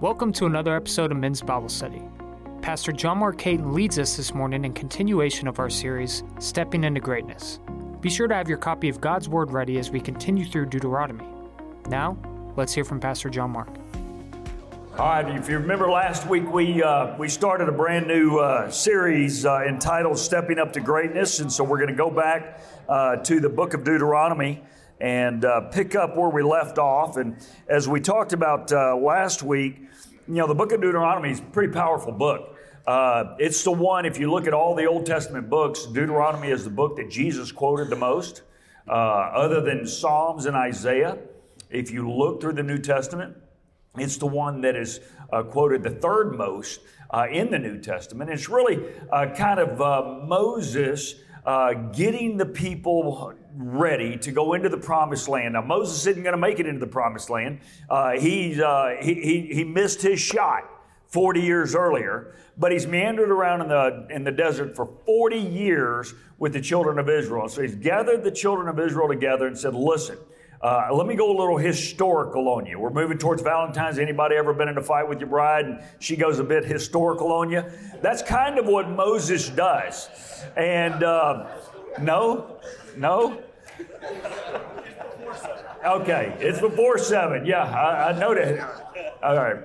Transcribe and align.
Welcome 0.00 0.32
to 0.32 0.46
another 0.46 0.74
episode 0.74 1.12
of 1.12 1.18
Men's 1.18 1.42
Bible 1.42 1.68
Study. 1.68 2.00
Pastor 2.62 2.90
John 2.90 3.18
Mark 3.18 3.36
Caton 3.36 3.74
leads 3.74 3.98
us 3.98 4.16
this 4.16 4.32
morning 4.32 4.64
in 4.64 4.72
continuation 4.72 5.46
of 5.46 5.58
our 5.58 5.68
series, 5.68 6.22
Stepping 6.38 6.84
into 6.84 7.00
Greatness. 7.00 7.60
Be 8.00 8.08
sure 8.08 8.26
to 8.26 8.34
have 8.34 8.48
your 8.48 8.56
copy 8.56 8.88
of 8.88 8.98
God's 8.98 9.28
Word 9.28 9.52
ready 9.52 9.78
as 9.78 9.90
we 9.90 10.00
continue 10.00 10.46
through 10.46 10.70
Deuteronomy. 10.70 11.26
Now, 11.90 12.16
let's 12.56 12.72
hear 12.72 12.82
from 12.82 12.98
Pastor 12.98 13.28
John 13.28 13.50
Mark. 13.50 13.68
All 14.96 15.06
right, 15.06 15.36
if 15.36 15.50
you 15.50 15.58
remember 15.58 15.90
last 15.90 16.26
week, 16.26 16.50
we, 16.50 16.82
uh, 16.82 17.14
we 17.18 17.28
started 17.28 17.68
a 17.68 17.72
brand 17.72 18.06
new 18.06 18.38
uh, 18.38 18.70
series 18.70 19.44
uh, 19.44 19.64
entitled 19.68 20.18
Stepping 20.18 20.58
Up 20.58 20.72
to 20.72 20.80
Greatness. 20.80 21.40
And 21.40 21.52
so 21.52 21.62
we're 21.62 21.76
going 21.76 21.90
to 21.90 21.94
go 21.94 22.10
back 22.10 22.62
uh, 22.88 23.16
to 23.16 23.38
the 23.38 23.50
book 23.50 23.74
of 23.74 23.84
Deuteronomy 23.84 24.62
and 25.00 25.44
uh, 25.44 25.62
pick 25.70 25.94
up 25.94 26.16
where 26.16 26.28
we 26.28 26.42
left 26.42 26.78
off. 26.78 27.16
And 27.16 27.36
as 27.68 27.88
we 27.88 28.00
talked 28.00 28.32
about 28.32 28.70
uh, 28.72 28.96
last 28.96 29.42
week, 29.42 29.80
you 30.28 30.34
know, 30.34 30.46
the 30.46 30.54
book 30.54 30.72
of 30.72 30.80
Deuteronomy 30.80 31.30
is 31.30 31.40
a 31.40 31.42
pretty 31.42 31.72
powerful 31.72 32.12
book. 32.12 32.56
Uh, 32.86 33.36
it's 33.38 33.62
the 33.64 33.72
one, 33.72 34.04
if 34.04 34.18
you 34.18 34.30
look 34.30 34.46
at 34.46 34.54
all 34.54 34.74
the 34.74 34.86
Old 34.86 35.06
Testament 35.06 35.48
books, 35.48 35.86
Deuteronomy 35.86 36.50
is 36.50 36.64
the 36.64 36.70
book 36.70 36.96
that 36.96 37.10
Jesus 37.10 37.52
quoted 37.52 37.88
the 37.88 37.96
most, 37.96 38.42
uh, 38.88 38.92
other 38.92 39.60
than 39.60 39.86
Psalms 39.86 40.46
and 40.46 40.56
Isaiah. 40.56 41.18
If 41.70 41.90
you 41.90 42.10
look 42.10 42.40
through 42.40 42.54
the 42.54 42.62
New 42.62 42.78
Testament, 42.78 43.36
it's 43.96 44.16
the 44.16 44.26
one 44.26 44.60
that 44.62 44.76
is 44.76 45.00
uh, 45.32 45.42
quoted 45.42 45.82
the 45.82 45.90
third 45.90 46.36
most 46.36 46.80
uh, 47.10 47.26
in 47.30 47.50
the 47.50 47.58
New 47.58 47.78
Testament. 47.78 48.30
It's 48.30 48.48
really 48.48 48.78
kind 49.10 49.60
of 49.60 49.78
Moses 50.28 51.16
getting 51.92 52.36
the 52.36 52.46
people 52.46 53.34
ready 53.56 54.16
to 54.18 54.30
go 54.32 54.54
into 54.54 54.68
the 54.68 54.78
promised 54.78 55.28
land. 55.28 55.54
Now, 55.54 55.62
Moses 55.62 56.06
isn't 56.06 56.22
going 56.22 56.34
to 56.34 56.40
make 56.40 56.60
it 56.60 56.66
into 56.66 56.80
the 56.80 56.86
promised 56.86 57.30
land. 57.30 57.60
Uh, 57.88 58.12
he, 58.12 58.60
uh, 58.62 58.96
he, 59.00 59.14
he, 59.14 59.54
he 59.54 59.64
missed 59.64 60.02
his 60.02 60.20
shot 60.20 60.64
40 61.08 61.40
years 61.40 61.74
earlier, 61.74 62.34
but 62.56 62.72
he's 62.72 62.86
meandered 62.86 63.30
around 63.30 63.62
in 63.62 63.68
the, 63.68 64.06
in 64.10 64.24
the 64.24 64.30
desert 64.30 64.76
for 64.76 64.86
40 65.06 65.36
years 65.36 66.14
with 66.38 66.52
the 66.52 66.60
children 66.60 66.98
of 66.98 67.08
Israel. 67.08 67.48
So 67.48 67.62
he's 67.62 67.74
gathered 67.74 68.22
the 68.22 68.30
children 68.30 68.68
of 68.68 68.78
Israel 68.78 69.08
together 69.08 69.46
and 69.46 69.58
said, 69.58 69.74
Listen, 69.74 70.16
uh, 70.62 70.88
let 70.92 71.06
me 71.06 71.14
go 71.14 71.34
a 71.34 71.36
little 71.38 71.56
historical 71.56 72.48
on 72.48 72.66
you. 72.66 72.78
We're 72.78 72.90
moving 72.90 73.16
towards 73.16 73.40
Valentine's. 73.40 73.98
Anybody 73.98 74.36
ever 74.36 74.52
been 74.52 74.68
in 74.68 74.76
a 74.76 74.82
fight 74.82 75.08
with 75.08 75.18
your 75.18 75.28
bride 75.28 75.64
and 75.64 75.82
she 76.00 76.16
goes 76.16 76.38
a 76.38 76.44
bit 76.44 76.66
historical 76.66 77.32
on 77.32 77.50
you? 77.50 77.64
That's 78.02 78.22
kind 78.22 78.58
of 78.58 78.66
what 78.66 78.90
Moses 78.90 79.48
does. 79.48 80.10
And 80.56 81.02
uh, 81.02 81.46
no, 82.00 82.58
no. 82.96 83.42
Okay, 85.84 86.36
it's 86.40 86.60
before 86.60 86.98
seven. 86.98 87.46
Yeah, 87.46 87.62
I, 87.62 88.10
I 88.10 88.18
know 88.18 88.34
that. 88.34 89.18
All 89.22 89.36
right. 89.36 89.56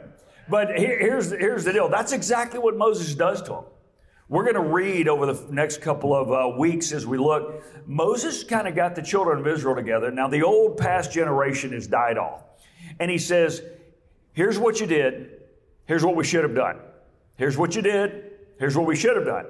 But 0.48 0.78
here, 0.78 1.00
here's, 1.00 1.32
here's 1.32 1.64
the 1.64 1.74
deal. 1.74 1.90
That's 1.90 2.12
exactly 2.12 2.60
what 2.60 2.78
Moses 2.78 3.16
does 3.16 3.42
to 3.44 3.54
him. 3.56 3.64
We're 4.28 4.44
going 4.44 4.56
to 4.56 4.74
read 4.74 5.08
over 5.08 5.32
the 5.32 5.54
next 5.54 5.82
couple 5.82 6.16
of 6.16 6.32
uh, 6.32 6.58
weeks 6.58 6.92
as 6.92 7.06
we 7.06 7.18
look. 7.18 7.64
Moses 7.86 8.44
kind 8.44 8.68
of 8.68 8.76
got 8.76 8.96
the 8.96 9.02
children 9.02 9.40
of 9.40 9.48
Israel 9.48 9.76
together. 9.76 10.10
Now, 10.10 10.28
the 10.28 10.42
old 10.42 10.78
past 10.78 11.12
generation 11.12 11.74
has 11.74 11.86
died 11.86 12.18
off. 12.18 12.44
And 13.00 13.12
he 13.12 13.18
says, 13.18 13.62
Here's 14.34 14.60
what 14.60 14.80
you 14.80 14.88
did. 14.88 15.42
Here's 15.86 16.04
what 16.04 16.16
we 16.16 16.24
should 16.24 16.44
have 16.44 16.56
done. 16.56 16.78
Here's 17.38 17.58
what 17.58 17.76
you 17.76 17.82
did. 17.82 18.32
Here's 18.60 18.76
what 18.76 18.86
we 18.86 18.96
should 18.96 19.16
have 19.16 19.26
done. 19.26 19.46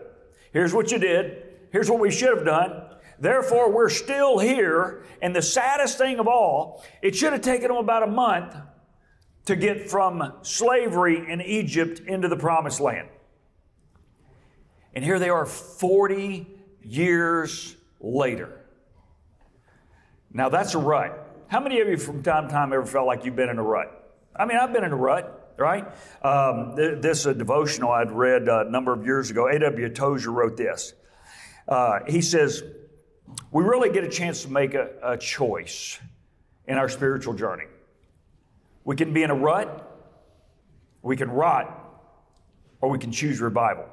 Here's 0.52 0.74
what 0.74 0.92
you 0.92 1.00
did. 1.00 1.44
Here's 1.72 1.90
what 1.90 2.00
we 2.00 2.12
should 2.12 2.36
have 2.36 2.46
done. 2.46 2.84
Therefore, 3.20 3.72
we're 3.72 3.90
still 3.90 4.40
here. 4.40 5.04
And 5.22 5.36
the 5.36 5.42
saddest 5.42 5.98
thing 5.98 6.20
of 6.20 6.28
all, 6.28 6.84
it 7.02 7.16
should 7.16 7.34
have 7.34 7.42
taken 7.42 7.70
them 7.70 7.78
about 7.78 8.04
a 8.04 8.08
month 8.08 8.56
to 9.46 9.56
get 9.56 9.90
from 9.90 10.34
slavery 10.42 11.32
in 11.32 11.42
Egypt 11.42 12.02
into 12.08 12.28
the 12.28 12.38
promised 12.38 12.80
land. 12.80 13.10
And 14.94 15.04
here 15.04 15.20
they 15.20 15.30
are 15.30 15.46
40 15.46 16.48
years 16.82 17.76
later. 18.00 18.62
Now 20.32 20.50
that's 20.50 20.74
a 20.74 20.80
rut. 20.80 21.22
How 21.48 21.60
many 21.60 21.80
of 21.80 21.88
you 21.88 21.98
from 21.98 22.24
time 22.24 22.48
to 22.48 22.54
time 22.54 22.74
ever 22.74 22.86
felt 22.86 23.06
like 23.06 23.24
you've 23.24 23.36
been 23.36 23.50
in 23.50 23.60
a 23.60 23.64
rut? 23.64 23.92
I 24.36 24.46
mean, 24.46 24.58
I've 24.58 24.74
been 24.74 24.84
in 24.84 24.92
a 24.92 24.96
rut, 24.96 25.54
right? 25.58 25.86
Um, 26.24 26.76
this 26.76 27.20
is 27.20 27.26
a 27.28 27.34
devotional 27.34 27.92
I'd 27.92 28.12
read 28.12 28.48
a 28.50 28.70
number 28.70 28.92
of 28.92 29.06
years 29.06 29.30
ago. 29.30 29.48
A.W. 29.48 29.90
Tozer 29.90 30.32
wrote 30.32 30.58
this. 30.58 30.94
Uh, 31.68 32.00
he 32.08 32.22
says, 32.22 32.64
We 33.52 33.64
really 33.64 33.90
get 33.90 34.04
a 34.04 34.10
chance 34.10 34.44
to 34.44 34.52
make 34.52 34.74
a, 34.74 34.90
a 35.04 35.18
choice 35.18 36.00
in 36.68 36.78
our 36.78 36.90
spiritual 36.90 37.34
journey. 37.34 37.66
We 38.84 38.96
can 38.96 39.14
be 39.14 39.24
in 39.24 39.32
a 39.32 39.36
rut, 39.36 39.92
we 41.02 41.16
can 41.16 41.30
rot, 41.32 41.86
or 42.82 42.90
we 42.90 43.00
can 43.00 43.12
choose 43.12 43.42
revival. 43.42 43.86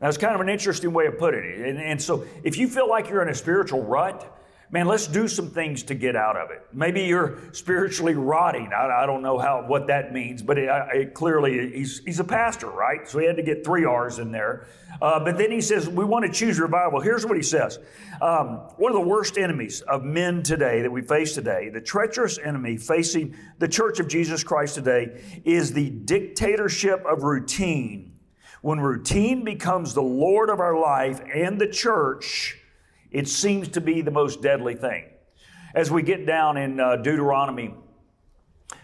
That's 0.00 0.18
kind 0.18 0.34
of 0.34 0.40
an 0.40 0.48
interesting 0.48 0.92
way 0.92 1.06
of 1.06 1.18
putting 1.18 1.44
it. 1.44 1.60
And, 1.60 1.78
and, 1.78 2.00
so 2.00 2.24
if 2.44 2.58
you 2.58 2.68
feel 2.68 2.88
like 2.88 3.08
you're 3.08 3.22
in 3.22 3.30
a 3.30 3.34
spiritual 3.34 3.82
rut, 3.82 4.38
man, 4.70 4.86
let's 4.86 5.06
do 5.06 5.28
some 5.28 5.50
things 5.50 5.82
to 5.84 5.94
get 5.94 6.16
out 6.16 6.36
of 6.36 6.50
it. 6.50 6.66
Maybe 6.72 7.02
you're 7.02 7.38
spiritually 7.52 8.14
rotting. 8.14 8.72
I, 8.72 9.02
I 9.02 9.06
don't 9.06 9.22
know 9.22 9.38
how 9.38 9.64
what 9.66 9.86
that 9.86 10.12
means, 10.12 10.42
but 10.42 10.58
it, 10.58 10.68
it 10.94 11.14
clearly 11.14 11.70
he's, 11.72 12.00
he's 12.04 12.20
a 12.20 12.24
pastor, 12.24 12.68
right? 12.68 13.08
So 13.08 13.18
he 13.18 13.26
had 13.26 13.36
to 13.36 13.42
get 13.42 13.64
three 13.64 13.84
R's 13.84 14.18
in 14.18 14.32
there. 14.32 14.66
Uh, 15.00 15.20
but 15.20 15.36
then 15.36 15.50
he 15.50 15.60
says, 15.60 15.88
we 15.88 16.04
want 16.04 16.24
to 16.24 16.32
choose 16.32 16.58
revival. 16.58 17.00
Here's 17.00 17.26
what 17.26 17.36
he 17.36 17.42
says. 17.42 17.78
Um, 18.22 18.60
one 18.78 18.90
of 18.90 19.00
the 19.00 19.06
worst 19.06 19.36
enemies 19.36 19.82
of 19.82 20.02
men 20.02 20.42
today 20.42 20.82
that 20.82 20.90
we 20.90 21.02
face 21.02 21.34
today, 21.34 21.68
the 21.68 21.82
treacherous 21.82 22.38
enemy 22.38 22.78
facing 22.78 23.36
the 23.58 23.68
church 23.68 24.00
of 24.00 24.08
Jesus 24.08 24.42
Christ 24.42 24.74
today, 24.74 25.22
is 25.44 25.72
the 25.72 25.90
dictatorship 25.90 27.04
of 27.04 27.24
routine 27.24 28.16
when 28.62 28.80
routine 28.80 29.44
becomes 29.44 29.94
the 29.94 30.02
Lord 30.02 30.50
of 30.50 30.58
our 30.58 30.76
life 30.76 31.20
and 31.32 31.60
the 31.60 31.68
church, 31.68 32.58
it 33.10 33.28
seems 33.28 33.68
to 33.68 33.80
be 33.80 34.02
the 34.02 34.10
most 34.10 34.42
deadly 34.42 34.74
thing. 34.74 35.04
As 35.74 35.90
we 35.90 36.02
get 36.02 36.26
down 36.26 36.56
in 36.56 36.80
uh, 36.80 36.96
Deuteronomy 36.96 37.74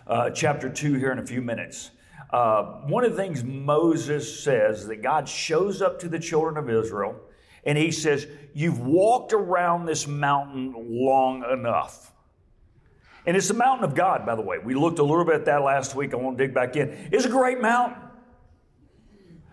uh, 0.07 0.31
chapter 0.31 0.69
2 0.69 0.95
here 0.95 1.13
in 1.13 1.19
a 1.19 1.27
few 1.27 1.41
minutes, 1.41 1.91
uh, 2.31 2.63
one 2.87 3.05
of 3.05 3.13
the 3.13 3.17
things 3.17 3.45
Moses 3.45 4.43
says 4.43 4.87
that 4.87 5.03
God 5.03 5.29
shows 5.29 5.83
up 5.83 5.99
to 6.01 6.09
the 6.09 6.19
children 6.19 6.57
of 6.57 6.71
Israel 6.71 7.17
and 7.65 7.79
he 7.79 7.91
says, 7.91 8.27
You've 8.55 8.81
walked 8.81 9.33
around 9.33 9.87
this 9.87 10.07
mountain 10.07 10.75
long 10.77 11.45
enough. 11.51 12.13
And 13.25 13.37
it's 13.37 13.49
the 13.49 13.55
mountain 13.55 13.85
of 13.85 13.95
God, 13.95 14.27
by 14.27 14.35
the 14.35 14.43
way. 14.43 14.59
We 14.59 14.75
looked 14.75 14.99
a 14.99 15.03
little 15.03 15.25
bit 15.25 15.37
at 15.37 15.45
that 15.45 15.63
last 15.63 15.95
week. 15.95 16.13
I 16.13 16.17
won't 16.17 16.37
dig 16.37 16.53
back 16.53 16.77
in. 16.77 16.89
It's 17.13 17.25
a 17.25 17.31
great 17.31 17.61
mountain. 17.61 18.03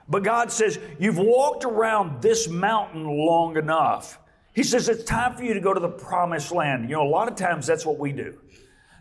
But 0.08 0.24
God 0.24 0.52
says, 0.52 0.79
You've 0.97 1.19
walked 1.19 1.66
around 1.66 2.22
this 2.22 2.47
mountain 2.47 3.06
long 3.06 3.58
enough. 3.58 4.19
He 4.54 4.64
says, 4.64 4.90
It's 4.90 5.04
time 5.04 5.36
for 5.36 5.44
you 5.44 5.54
to 5.54 5.62
go 5.62 5.74
to 5.74 5.80
the 5.80 5.90
promised 5.90 6.52
land. 6.52 6.90
You 6.90 6.96
know, 6.96 7.04
a 7.04 7.10
lot 7.10 7.28
of 7.28 7.36
times 7.36 7.68
that's 7.68 7.86
what 7.86 8.00
we 8.00 8.12
do. 8.12 8.40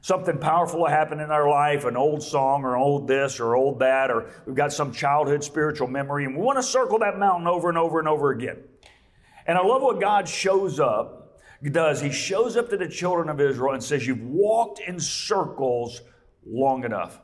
Something 0.01 0.39
powerful 0.39 0.81
will 0.81 0.87
happen 0.87 1.19
in 1.21 1.31
our 1.31 1.49
life, 1.51 1.85
an 1.85 1.97
old 1.97 2.23
song 2.23 2.63
or 2.63 2.77
old 2.77 3.09
this 3.09 3.41
or 3.41 3.57
old 3.57 3.81
that, 3.81 4.11
or 4.11 4.31
we've 4.47 4.55
got 4.55 4.73
some 4.73 4.93
childhood 4.93 5.43
spiritual 5.43 5.89
memory, 5.89 6.25
and 6.25 6.37
we 6.37 6.43
want 6.43 6.59
to 6.59 6.63
circle 6.63 7.01
that 7.01 7.19
mountain 7.19 7.49
over 7.49 7.69
and 7.69 7.77
over 7.77 7.99
and 7.99 8.09
over 8.09 8.31
again. 8.31 8.59
And 9.47 9.59
I 9.59 9.65
love 9.65 9.83
what 9.83 10.01
God 10.01 10.29
shows 10.29 10.79
up, 10.79 11.41
does. 11.63 12.01
He 12.01 12.13
shows 12.13 12.57
up 12.57 12.69
to 12.71 12.77
the 12.77 12.89
children 12.89 13.29
of 13.29 13.41
Israel 13.41 13.75
and 13.75 13.83
says, 13.83 14.07
You've 14.07 14.23
walked 14.23 14.81
in 14.81 15.01
circles 15.01 16.03
long 16.47 16.85
enough. 16.85 17.19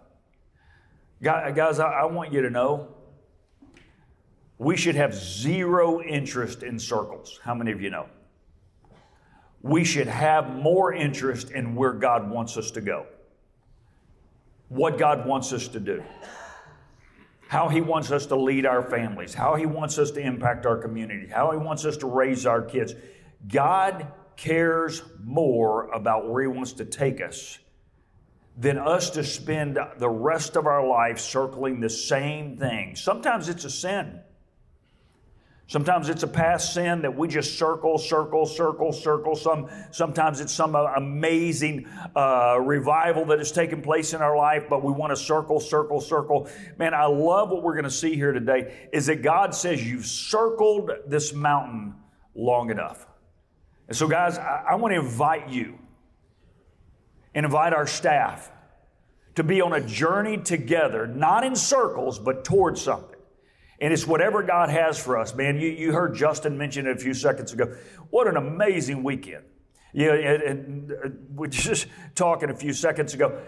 Guys, 1.22 1.78
I 1.78 2.04
want 2.06 2.32
you 2.32 2.42
to 2.42 2.50
know 2.50 2.93
we 4.58 4.76
should 4.76 4.94
have 4.94 5.14
zero 5.14 6.00
interest 6.00 6.62
in 6.62 6.78
circles. 6.78 7.40
How 7.42 7.54
many 7.54 7.72
of 7.72 7.80
you 7.80 7.90
know? 7.90 8.06
We 9.62 9.84
should 9.84 10.06
have 10.06 10.54
more 10.54 10.92
interest 10.92 11.50
in 11.50 11.74
where 11.74 11.92
God 11.92 12.30
wants 12.30 12.56
us 12.56 12.70
to 12.72 12.80
go, 12.80 13.06
what 14.68 14.98
God 14.98 15.26
wants 15.26 15.52
us 15.52 15.68
to 15.68 15.80
do, 15.80 16.02
how 17.48 17.68
He 17.68 17.80
wants 17.80 18.10
us 18.10 18.26
to 18.26 18.36
lead 18.36 18.66
our 18.66 18.82
families, 18.82 19.32
how 19.32 19.54
He 19.54 19.66
wants 19.66 19.98
us 19.98 20.10
to 20.12 20.20
impact 20.20 20.66
our 20.66 20.76
community, 20.76 21.28
how 21.28 21.50
He 21.50 21.58
wants 21.58 21.84
us 21.84 21.96
to 21.98 22.06
raise 22.06 22.46
our 22.46 22.60
kids. 22.60 22.94
God 23.48 24.06
cares 24.36 25.02
more 25.22 25.90
about 25.92 26.28
where 26.28 26.42
He 26.42 26.48
wants 26.48 26.74
to 26.74 26.84
take 26.84 27.22
us 27.22 27.58
than 28.56 28.78
us 28.78 29.10
to 29.10 29.24
spend 29.24 29.78
the 29.98 30.08
rest 30.08 30.56
of 30.56 30.66
our 30.66 30.86
life 30.86 31.18
circling 31.18 31.80
the 31.80 31.90
same 31.90 32.56
thing. 32.56 32.94
Sometimes 32.94 33.48
it's 33.48 33.64
a 33.64 33.70
sin. 33.70 34.20
Sometimes 35.66 36.10
it's 36.10 36.22
a 36.22 36.28
past 36.28 36.74
sin 36.74 37.02
that 37.02 37.16
we 37.16 37.26
just 37.26 37.58
circle, 37.58 37.96
circle, 37.96 38.44
circle, 38.44 38.92
circle. 38.92 39.34
Some, 39.34 39.70
sometimes 39.92 40.40
it's 40.40 40.52
some 40.52 40.74
amazing 40.74 41.88
uh, 42.14 42.58
revival 42.60 43.24
that 43.26 43.38
has 43.38 43.50
taken 43.50 43.80
place 43.80 44.12
in 44.12 44.20
our 44.20 44.36
life, 44.36 44.64
but 44.68 44.84
we 44.84 44.92
want 44.92 45.10
to 45.10 45.16
circle, 45.16 45.60
circle, 45.60 46.02
circle. 46.02 46.50
Man, 46.78 46.92
I 46.92 47.06
love 47.06 47.48
what 47.48 47.62
we're 47.62 47.72
going 47.72 47.84
to 47.84 47.90
see 47.90 48.14
here 48.14 48.32
today 48.32 48.88
is 48.92 49.06
that 49.06 49.22
God 49.22 49.54
says 49.54 49.82
you've 49.82 50.04
circled 50.04 50.90
this 51.06 51.32
mountain 51.32 51.94
long 52.34 52.70
enough. 52.70 53.06
And 53.88 53.96
so, 53.96 54.06
guys, 54.06 54.36
I, 54.36 54.64
I 54.70 54.74
want 54.74 54.92
to 54.92 55.00
invite 55.00 55.48
you 55.48 55.78
and 57.34 57.46
invite 57.46 57.72
our 57.72 57.86
staff 57.86 58.50
to 59.36 59.42
be 59.42 59.62
on 59.62 59.72
a 59.72 59.80
journey 59.80 60.36
together, 60.36 61.06
not 61.06 61.42
in 61.42 61.56
circles, 61.56 62.18
but 62.18 62.44
towards 62.44 62.82
something. 62.82 63.13
And 63.80 63.92
it's 63.92 64.06
whatever 64.06 64.42
God 64.42 64.70
has 64.70 64.98
for 64.98 65.18
us, 65.18 65.34
man. 65.34 65.58
You, 65.58 65.68
you 65.68 65.92
heard 65.92 66.14
Justin 66.14 66.56
mention 66.56 66.86
it 66.86 66.96
a 66.96 67.00
few 67.00 67.14
seconds 67.14 67.52
ago. 67.52 67.74
What 68.10 68.26
an 68.28 68.36
amazing 68.36 69.02
weekend. 69.02 69.44
Yeah, 69.92 70.12
and, 70.12 70.90
and 70.90 71.36
we 71.36 71.48
just 71.48 71.86
talking 72.14 72.50
a 72.50 72.56
few 72.56 72.72
seconds 72.72 73.14
ago. 73.14 73.40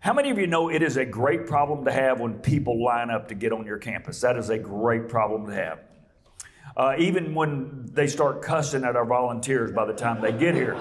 How 0.00 0.12
many 0.12 0.30
of 0.30 0.38
you 0.38 0.46
know 0.46 0.68
it 0.68 0.82
is 0.82 0.96
a 0.96 1.04
great 1.04 1.46
problem 1.46 1.84
to 1.84 1.92
have 1.92 2.18
when 2.18 2.34
people 2.40 2.82
line 2.82 3.08
up 3.08 3.28
to 3.28 3.34
get 3.34 3.52
on 3.52 3.64
your 3.66 3.78
campus? 3.78 4.20
That 4.20 4.36
is 4.36 4.50
a 4.50 4.58
great 4.58 5.08
problem 5.08 5.46
to 5.46 5.54
have. 5.54 5.78
Uh, 6.76 6.94
even 6.98 7.34
when 7.34 7.88
they 7.92 8.06
start 8.06 8.42
cussing 8.42 8.84
at 8.84 8.96
our 8.96 9.04
volunteers 9.04 9.70
by 9.70 9.84
the 9.84 9.92
time 9.92 10.20
they 10.20 10.32
get 10.32 10.54
here. 10.54 10.76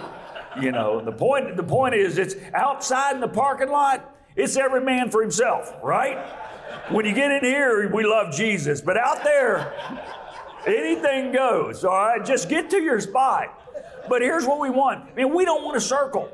You 0.59 0.71
know, 0.71 1.03
the 1.03 1.11
point, 1.11 1.55
the 1.55 1.63
point 1.63 1.95
is 1.95 2.17
it's 2.17 2.35
outside 2.53 3.15
in 3.15 3.21
the 3.21 3.27
parking 3.27 3.69
lot, 3.69 4.15
it's 4.35 4.57
every 4.57 4.81
man 4.81 5.09
for 5.09 5.21
himself, 5.21 5.73
right? 5.83 6.17
When 6.89 7.06
you 7.06 7.13
get 7.13 7.31
in 7.31 7.44
here, 7.44 7.89
we 7.89 8.06
love 8.06 8.33
Jesus, 8.33 8.81
but 8.81 8.97
out 8.97 9.23
there, 9.23 9.73
anything 10.65 11.31
goes, 11.31 11.83
all 11.83 11.91
right? 11.91 12.25
Just 12.25 12.50
get 12.50 12.69
to 12.71 12.81
your 12.81 13.00
spot. 13.00 13.57
But 14.09 14.21
here's 14.21 14.45
what 14.45 14.59
we 14.59 14.69
want. 14.69 15.09
I 15.09 15.13
mean, 15.13 15.33
we 15.33 15.45
don't 15.45 15.63
want 15.63 15.77
a 15.77 15.81
circle. 15.81 16.29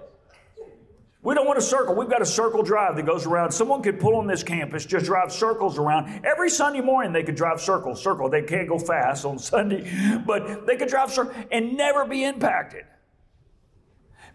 We 1.22 1.36
don't 1.36 1.46
want 1.46 1.60
a 1.60 1.62
circle. 1.62 1.94
We've 1.96 2.10
got 2.10 2.22
a 2.22 2.26
circle 2.26 2.64
drive 2.64 2.96
that 2.96 3.06
goes 3.06 3.26
around. 3.26 3.52
Someone 3.52 3.82
could 3.82 4.00
pull 4.00 4.16
on 4.16 4.28
this 4.28 4.44
campus, 4.44 4.86
just 4.86 5.06
drive 5.06 5.32
circles 5.32 5.78
around. 5.78 6.26
Every 6.26 6.50
Sunday 6.50 6.82
morning, 6.82 7.12
they 7.12 7.24
could 7.24 7.36
drive 7.36 7.60
circles, 7.60 8.02
circle. 8.02 8.30
They 8.30 8.44
can't 8.44 8.68
go 8.68 8.80
fast 8.80 9.26
on 9.26 9.38
Sunday, 9.38 9.92
but 10.26 10.66
they 10.66 10.78
could 10.78 10.88
drive 10.88 11.12
circle 11.12 11.34
and 11.52 11.76
never 11.76 12.06
be 12.06 12.24
impacted 12.24 12.86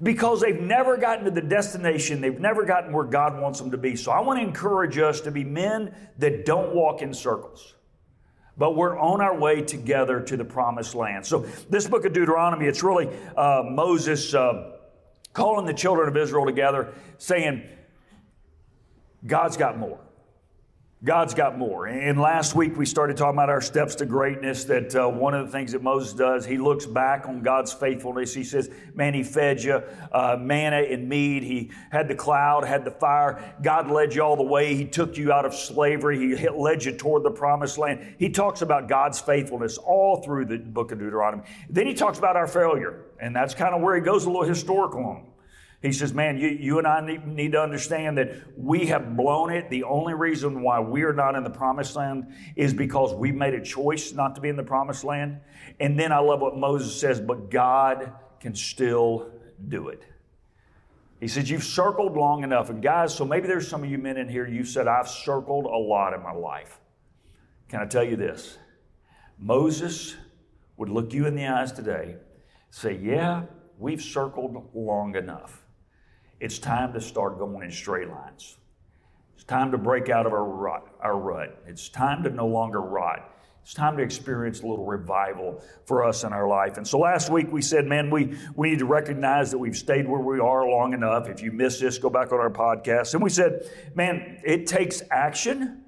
because 0.03 0.41
they've 0.41 0.61
never 0.61 0.97
gotten 0.97 1.25
to 1.27 1.31
the 1.31 1.41
destination. 1.41 2.21
They've 2.21 2.41
never 2.41 2.65
gotten 2.65 2.93
where 2.93 3.05
God 3.05 3.41
wants 3.41 3.61
them 3.61 3.71
to 3.71 3.79
be. 3.79 3.95
So 3.97 4.11
I 4.11 4.21
want 4.21 4.41
to 4.41 4.47
encourage 4.47 4.99
us 4.99 5.21
to 5.23 5.31
be 5.31 5.45
men 5.45 5.95
that 6.19 6.45
don't 6.45 6.75
walk 6.75 7.03
in 7.03 7.15
circles 7.15 7.75
but 8.57 8.77
we're 8.77 8.99
on 8.99 9.21
our 9.21 9.37
way 9.37 9.63
together 9.63 10.21
to 10.21 10.37
the 10.37 10.45
promised 10.45 10.95
land. 10.95 11.25
So, 11.25 11.47
this 11.71 11.89
book 11.89 12.05
of 12.05 12.13
Deuteronomy, 12.13 12.67
it's 12.67 12.83
really 12.83 13.09
uh, 13.37 13.63
Moses 13.65 14.35
uh, 14.35 14.73
calling 15.33 15.67
the 15.67 15.75
children 15.75 16.09
of 16.09 16.17
Israel 16.17 16.45
together, 16.45 16.93
saying, 17.19 17.63
God's 19.27 19.57
got 19.57 19.79
more. 19.79 19.99
God's 21.05 21.35
got 21.35 21.59
more. 21.59 21.87
And 21.87 22.21
last 22.21 22.55
week 22.55 22.77
we 22.77 22.87
started 22.87 23.17
talking 23.17 23.35
about 23.35 23.49
our 23.49 23.61
steps 23.61 23.97
to 23.97 24.07
greatness. 24.07 24.63
That 24.65 24.95
uh, 24.95 25.09
one 25.09 25.35
of 25.35 25.45
the 25.45 25.51
things 25.51 25.73
that 25.73 25.83
Moses 25.83 26.13
does, 26.13 26.47
he 26.47 26.59
looks 26.59 26.87
back 26.87 27.27
on 27.27 27.43
God's 27.43 27.73
faithfulness. 27.73 28.33
He 28.33 28.45
says, 28.45 28.71
Man, 28.95 29.13
he 29.13 29.25
fed 29.25 29.61
you 29.61 29.83
uh, 30.13 30.37
manna 30.39 30.77
and 30.77 31.09
meat. 31.09 31.43
He 31.43 31.73
had 31.91 32.07
the 32.07 32.15
cloud, 32.15 32.65
had 32.65 32.85
the 32.85 32.93
fire. 32.93 33.57
God 33.63 33.91
led 33.91 34.15
you 34.15 34.23
all 34.23 34.37
the 34.37 34.45
way. 34.45 34.77
He 34.77 34.85
took 34.85 35.17
you 35.17 35.33
out 35.33 35.45
of 35.45 35.55
slavery. 35.55 36.37
He 36.37 36.49
led 36.49 36.85
you 36.85 36.93
toward 36.93 37.25
the 37.25 37.33
promised 37.33 37.79
land. 37.79 38.15
He 38.19 38.29
talks 38.29 38.63
about 38.63 38.89
God's 38.89 39.21
faithfulness 39.21 39.79
all 39.79 40.23
through 40.23 40.45
the 40.45 40.59
book 40.59 40.93
of 40.93 41.01
Deuteronomy. 41.01 41.43
Then 41.69 41.89
he 41.89 41.95
talks 41.95 42.19
about 42.19 42.37
our 42.37 42.47
failure. 42.47 43.07
And 43.19 43.35
that's 43.35 43.55
kind 43.55 43.75
of 43.75 43.83
where 43.83 43.97
he 43.97 44.01
goes 44.01 44.27
a 44.27 44.31
little 44.31 44.47
historical 44.47 45.05
on. 45.05 45.32
He 45.83 45.91
says, 45.91 46.15
Man, 46.15 46.39
you, 46.39 46.49
you 46.49 46.79
and 46.79 46.87
I 46.87 47.05
need, 47.05 47.27
need, 47.27 47.53
to 47.53 47.61
understand 47.61 48.17
that 48.19 48.57
we 48.57 48.87
have 48.87 49.17
blown 49.17 49.53
it. 49.53 49.69
The 49.69 49.83
only 49.83 50.15
reason 50.15 50.63
why 50.63 50.79
we 50.79 51.03
are 51.03 51.13
not 51.13 51.35
in 51.35 51.43
the 51.43 51.51
promised 51.51 51.97
land 51.97 52.33
is 52.55 52.73
because 52.73 53.13
we 53.13 53.33
made 53.33 53.55
a 53.55 53.61
choice 53.61 54.13
not 54.13 54.37
to 54.37 54.41
be 54.41 54.49
in 54.49 54.57
the 54.57 54.63
promised 54.63 55.03
land. 55.03 55.41
And 55.81 55.99
then 55.99 56.13
I 56.13 56.19
love 56.19 56.41
what 56.41 56.57
Moses 56.57 56.99
says, 56.99 57.21
but 57.21 57.51
God 57.51 58.13
can 58.39 58.55
still 58.55 59.33
do 59.69 59.89
it. 59.89 60.05
He 61.19 61.27
says, 61.27 61.51
You've 61.51 61.65
circled 61.65 62.17
long 62.17 62.45
enough. 62.45 62.71
And 62.71 62.81
guys, 62.81 63.13
so 63.13 63.25
maybe 63.25 63.49
there's 63.49 63.67
some 63.67 63.83
of 63.83 63.91
you 63.91 63.99
men 63.99 64.17
in 64.17 64.29
here, 64.29 64.47
you 64.47 64.65
said, 64.65 64.87
I've 64.87 65.09
circled 65.09 65.67
a 65.67 65.77
lot 65.77 66.15
in 66.15 66.23
my 66.23 66.33
life. 66.33 66.81
Can 67.69 67.81
I 67.81 67.87
tell 67.87 68.05
you 68.05 68.15
this? 68.15 68.57
Moses 69.37 70.15
would 70.77 70.89
look 70.89 71.13
you 71.13 71.27
in 71.27 71.35
the 71.35 71.47
eyes 71.47 71.73
today, 71.73 72.17
say, 72.71 72.97
Yeah, 73.03 73.45
we've 73.79 74.03
circled 74.03 74.69
long 74.75 75.17
enough. 75.17 75.62
It's 76.43 76.59
time 76.59 76.93
to 76.95 77.01
start 77.01 77.39
going 77.39 77.63
in 77.63 77.71
straight 77.71 78.09
lines. 78.09 78.57
It's 79.37 79.45
time 79.45 79.71
to 79.71 79.79
break 79.79 80.09
out 80.09 80.27
of 80.27 80.33
our 80.33 80.45
rut. 80.45 80.85
Our 81.01 81.17
rut. 81.17 81.57
It's 81.69 81.89
time 81.89 82.25
to 82.25 82.31
no 82.31 82.49
longer 82.49 82.81
rot. 82.81 83.33
It's 83.63 83.75
time 83.75 83.97
to 83.97 84.03
experience 84.03 84.61
a 84.63 84.67
little 84.67 84.85
revival 84.85 85.63
for 85.85 86.05
us 86.05 86.25
in 86.25 86.33
our 86.33 86.49
life. 86.49 86.79
And 86.79 86.87
so 86.87 86.99
last 86.99 87.31
week 87.31 87.53
we 87.53 87.63
said, 87.63 87.87
man, 87.87 88.11
we, 88.11 88.37
we 88.57 88.71
need 88.71 88.81
to 88.81 88.87
recognize 88.87 89.53
that 89.53 89.59
we've 89.59 89.77
stayed 89.77 90.09
where 90.09 90.21
we 90.21 90.41
are 90.41 90.69
long 90.69 90.95
enough. 90.95 91.29
If 91.29 91.43
you 91.43 91.53
missed 91.53 91.81
this, 91.81 91.97
go 91.97 92.11
back 92.11 92.33
on 92.33 92.41
our 92.41 92.51
podcast. 92.51 93.15
And 93.15 93.23
we 93.23 93.31
said, 93.31 93.71
man, 93.95 94.41
it 94.45 94.67
takes 94.67 95.01
action 95.13 95.82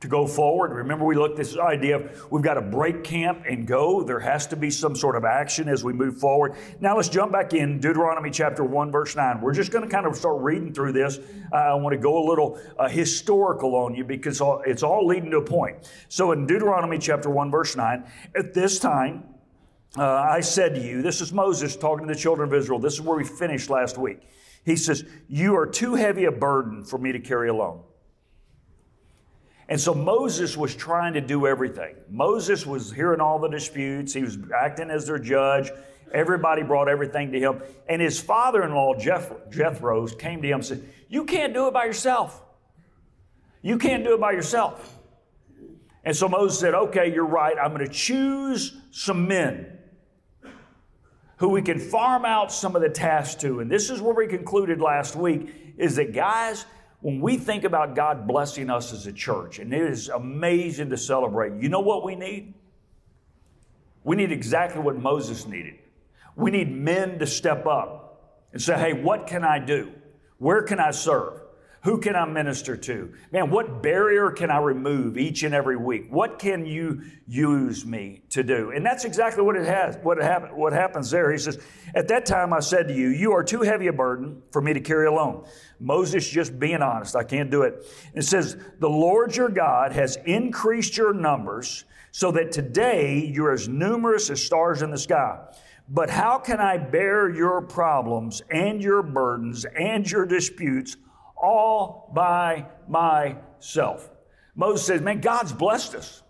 to 0.00 0.06
go 0.08 0.26
forward. 0.26 0.72
Remember, 0.72 1.04
we 1.04 1.16
looked 1.16 1.36
this 1.36 1.56
idea 1.56 1.96
of 1.96 2.30
we've 2.30 2.42
got 2.42 2.54
to 2.54 2.60
break 2.60 3.02
camp 3.02 3.42
and 3.48 3.66
go. 3.66 4.02
There 4.04 4.20
has 4.20 4.46
to 4.48 4.56
be 4.56 4.70
some 4.70 4.94
sort 4.94 5.16
of 5.16 5.24
action 5.24 5.68
as 5.68 5.82
we 5.82 5.92
move 5.92 6.18
forward. 6.18 6.54
Now, 6.80 6.96
let's 6.96 7.08
jump 7.08 7.32
back 7.32 7.52
in 7.52 7.80
Deuteronomy 7.80 8.30
chapter 8.30 8.62
1, 8.62 8.92
verse 8.92 9.16
9. 9.16 9.40
We're 9.40 9.54
just 9.54 9.72
going 9.72 9.84
to 9.84 9.90
kind 9.90 10.06
of 10.06 10.14
start 10.14 10.40
reading 10.40 10.72
through 10.72 10.92
this. 10.92 11.18
Uh, 11.52 11.56
I 11.56 11.74
want 11.74 11.94
to 11.94 11.98
go 11.98 12.24
a 12.24 12.26
little 12.28 12.60
uh, 12.78 12.88
historical 12.88 13.74
on 13.74 13.94
you 13.94 14.04
because 14.04 14.40
it's 14.66 14.84
all 14.84 15.04
leading 15.06 15.30
to 15.32 15.38
a 15.38 15.44
point. 15.44 15.90
So, 16.08 16.30
in 16.30 16.46
Deuteronomy 16.46 16.98
chapter 16.98 17.28
1, 17.28 17.50
verse 17.50 17.74
9, 17.74 18.04
at 18.36 18.54
this 18.54 18.78
time, 18.78 19.24
uh, 19.96 20.04
I 20.04 20.40
said 20.40 20.76
to 20.76 20.80
you, 20.80 21.02
this 21.02 21.20
is 21.20 21.32
Moses 21.32 21.74
talking 21.74 22.06
to 22.06 22.14
the 22.14 22.18
children 22.18 22.48
of 22.48 22.54
Israel. 22.54 22.78
This 22.78 22.94
is 22.94 23.00
where 23.00 23.16
we 23.16 23.24
finished 23.24 23.68
last 23.68 23.98
week. 23.98 24.20
He 24.64 24.76
says, 24.76 25.04
You 25.28 25.56
are 25.56 25.66
too 25.66 25.94
heavy 25.94 26.26
a 26.26 26.32
burden 26.32 26.84
for 26.84 26.98
me 26.98 27.10
to 27.10 27.18
carry 27.18 27.48
alone. 27.48 27.82
And 29.68 29.78
so 29.78 29.94
Moses 29.94 30.56
was 30.56 30.74
trying 30.74 31.12
to 31.14 31.20
do 31.20 31.46
everything. 31.46 31.94
Moses 32.10 32.64
was 32.64 32.90
hearing 32.90 33.20
all 33.20 33.38
the 33.38 33.48
disputes, 33.48 34.14
he 34.14 34.22
was 34.22 34.38
acting 34.54 34.90
as 34.90 35.06
their 35.06 35.18
judge. 35.18 35.70
Everybody 36.12 36.62
brought 36.62 36.88
everything 36.88 37.32
to 37.32 37.38
him. 37.38 37.62
And 37.86 38.00
his 38.00 38.18
father 38.18 38.62
in 38.62 38.72
law, 38.72 38.94
Jethro, 38.98 40.06
came 40.08 40.40
to 40.40 40.48
him 40.48 40.54
and 40.54 40.64
said, 40.64 40.88
You 41.08 41.24
can't 41.24 41.52
do 41.52 41.68
it 41.68 41.74
by 41.74 41.84
yourself. 41.84 42.42
You 43.60 43.76
can't 43.76 44.04
do 44.04 44.14
it 44.14 44.20
by 44.20 44.32
yourself. 44.32 44.98
And 46.04 46.16
so 46.16 46.26
Moses 46.28 46.58
said, 46.58 46.74
Okay, 46.74 47.12
you're 47.12 47.26
right. 47.26 47.56
I'm 47.62 47.74
going 47.74 47.86
to 47.86 47.92
choose 47.92 48.74
some 48.90 49.28
men 49.28 49.78
who 51.36 51.50
we 51.50 51.62
can 51.62 51.78
farm 51.78 52.24
out 52.24 52.50
some 52.52 52.74
of 52.74 52.82
the 52.82 52.88
tasks 52.88 53.34
to. 53.42 53.60
And 53.60 53.70
this 53.70 53.90
is 53.90 54.00
where 54.00 54.14
we 54.14 54.26
concluded 54.26 54.80
last 54.80 55.14
week 55.14 55.74
is 55.76 55.96
that, 55.96 56.12
guys, 56.12 56.64
when 57.00 57.20
we 57.20 57.36
think 57.36 57.64
about 57.64 57.94
God 57.94 58.26
blessing 58.26 58.70
us 58.70 58.92
as 58.92 59.06
a 59.06 59.12
church, 59.12 59.58
and 59.58 59.72
it 59.72 59.82
is 59.82 60.08
amazing 60.08 60.90
to 60.90 60.96
celebrate, 60.96 61.62
you 61.62 61.68
know 61.68 61.80
what 61.80 62.04
we 62.04 62.16
need? 62.16 62.54
We 64.02 64.16
need 64.16 64.32
exactly 64.32 64.80
what 64.80 64.96
Moses 64.96 65.46
needed. 65.46 65.74
We 66.34 66.50
need 66.50 66.72
men 66.72 67.18
to 67.18 67.26
step 67.26 67.66
up 67.66 68.38
and 68.52 68.60
say, 68.60 68.78
hey, 68.78 68.92
what 68.94 69.26
can 69.26 69.44
I 69.44 69.58
do? 69.58 69.92
Where 70.38 70.62
can 70.62 70.80
I 70.80 70.90
serve? 70.90 71.40
Who 71.84 71.98
can 71.98 72.16
I 72.16 72.24
minister 72.24 72.76
to? 72.76 73.12
Man, 73.30 73.50
what 73.50 73.82
barrier 73.82 74.30
can 74.30 74.50
I 74.50 74.58
remove 74.58 75.16
each 75.16 75.44
and 75.44 75.54
every 75.54 75.76
week? 75.76 76.06
What 76.10 76.38
can 76.38 76.66
you 76.66 77.02
use 77.26 77.86
me 77.86 78.22
to 78.30 78.42
do? 78.42 78.72
And 78.72 78.84
that's 78.84 79.04
exactly 79.04 79.44
what 79.44 79.54
it 79.56 79.66
has, 79.66 79.96
what, 80.02 80.18
it 80.18 80.24
happen, 80.24 80.56
what 80.56 80.72
happens 80.72 81.10
there. 81.10 81.30
He 81.30 81.38
says, 81.38 81.62
At 81.94 82.08
that 82.08 82.26
time 82.26 82.52
I 82.52 82.60
said 82.60 82.88
to 82.88 82.94
you, 82.94 83.08
You 83.08 83.32
are 83.32 83.44
too 83.44 83.62
heavy 83.62 83.86
a 83.86 83.92
burden 83.92 84.42
for 84.50 84.60
me 84.60 84.72
to 84.74 84.80
carry 84.80 85.06
alone. 85.06 85.46
Moses 85.78 86.28
just 86.28 86.58
being 86.58 86.82
honest, 86.82 87.14
I 87.14 87.22
can't 87.22 87.50
do 87.50 87.62
it. 87.62 87.86
It 88.12 88.22
says, 88.22 88.56
The 88.80 88.90
Lord 88.90 89.36
your 89.36 89.48
God 89.48 89.92
has 89.92 90.16
increased 90.26 90.96
your 90.96 91.12
numbers 91.12 91.84
so 92.10 92.32
that 92.32 92.50
today 92.50 93.30
you're 93.32 93.52
as 93.52 93.68
numerous 93.68 94.30
as 94.30 94.44
stars 94.44 94.82
in 94.82 94.90
the 94.90 94.98
sky. 94.98 95.38
But 95.88 96.10
how 96.10 96.38
can 96.38 96.60
I 96.60 96.76
bear 96.76 97.30
your 97.30 97.62
problems 97.62 98.42
and 98.50 98.82
your 98.82 99.02
burdens 99.02 99.64
and 99.64 100.10
your 100.10 100.26
disputes? 100.26 100.96
All 101.40 102.10
by 102.14 102.66
myself. 102.88 104.08
Moses 104.54 104.86
says, 104.86 105.00
Man, 105.00 105.20
God's 105.20 105.52
blessed 105.52 105.94
us. 105.94 106.22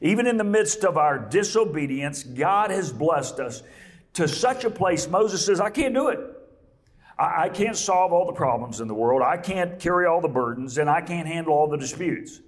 Even 0.00 0.26
in 0.26 0.36
the 0.36 0.44
midst 0.44 0.84
of 0.84 0.96
our 0.96 1.18
disobedience, 1.18 2.22
God 2.22 2.70
has 2.70 2.92
blessed 2.92 3.40
us 3.40 3.62
to 4.14 4.28
such 4.28 4.64
a 4.64 4.70
place. 4.70 5.08
Moses 5.08 5.44
says, 5.44 5.60
I 5.60 5.70
can't 5.70 5.94
do 5.94 6.08
it. 6.08 6.20
I, 7.18 7.44
I 7.44 7.48
can't 7.48 7.76
solve 7.76 8.12
all 8.12 8.26
the 8.26 8.32
problems 8.32 8.80
in 8.80 8.88
the 8.88 8.94
world. 8.94 9.22
I 9.22 9.36
can't 9.36 9.78
carry 9.78 10.06
all 10.06 10.20
the 10.20 10.28
burdens, 10.28 10.78
and 10.78 10.88
I 10.88 11.00
can't 11.00 11.26
handle 11.26 11.52
all 11.52 11.68
the 11.68 11.76
disputes. 11.76 12.40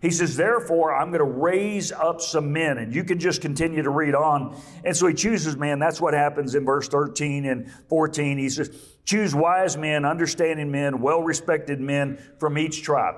He 0.00 0.10
says, 0.10 0.36
Therefore, 0.36 0.94
I'm 0.94 1.08
going 1.08 1.18
to 1.18 1.24
raise 1.24 1.90
up 1.90 2.20
some 2.20 2.52
men. 2.52 2.78
And 2.78 2.94
you 2.94 3.02
can 3.02 3.18
just 3.18 3.40
continue 3.40 3.82
to 3.82 3.90
read 3.90 4.14
on. 4.14 4.60
And 4.84 4.96
so 4.96 5.06
he 5.08 5.14
chooses 5.14 5.56
men. 5.56 5.78
That's 5.78 6.00
what 6.00 6.14
happens 6.14 6.54
in 6.54 6.64
verse 6.64 6.88
13 6.88 7.44
and 7.46 7.70
14. 7.88 8.38
He 8.38 8.48
says, 8.48 8.70
Choose 9.04 9.34
wise 9.34 9.76
men, 9.76 10.04
understanding 10.04 10.70
men, 10.70 11.00
well 11.00 11.22
respected 11.22 11.80
men 11.80 12.18
from 12.38 12.58
each 12.58 12.82
tribe. 12.82 13.16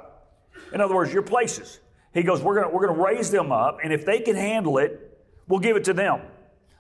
In 0.72 0.80
other 0.80 0.94
words, 0.94 1.12
your 1.12 1.22
places. 1.22 1.80
He 2.14 2.22
goes, 2.22 2.40
We're 2.40 2.62
going 2.62 2.72
we're 2.72 2.86
going 2.86 2.96
to 2.96 3.04
raise 3.04 3.30
them 3.30 3.52
up. 3.52 3.78
And 3.84 3.92
if 3.92 4.06
they 4.06 4.20
can 4.20 4.36
handle 4.36 4.78
it, 4.78 5.18
we'll 5.48 5.60
give 5.60 5.76
it 5.76 5.84
to 5.84 5.92
them. 5.92 6.22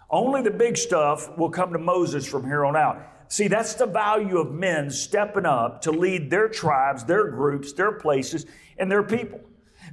Only 0.08 0.42
the 0.42 0.50
big 0.50 0.76
stuff 0.76 1.36
will 1.36 1.50
come 1.50 1.72
to 1.72 1.78
Moses 1.78 2.26
from 2.26 2.44
here 2.44 2.64
on 2.64 2.74
out. 2.74 3.06
See, 3.28 3.46
that's 3.46 3.74
the 3.74 3.86
value 3.86 4.38
of 4.38 4.50
men 4.50 4.90
stepping 4.90 5.46
up 5.46 5.82
to 5.82 5.92
lead 5.92 6.30
their 6.30 6.48
tribes, 6.48 7.04
their 7.04 7.28
groups, 7.28 7.72
their 7.72 7.92
places, 7.92 8.44
and 8.76 8.90
their 8.90 9.04
people. 9.04 9.40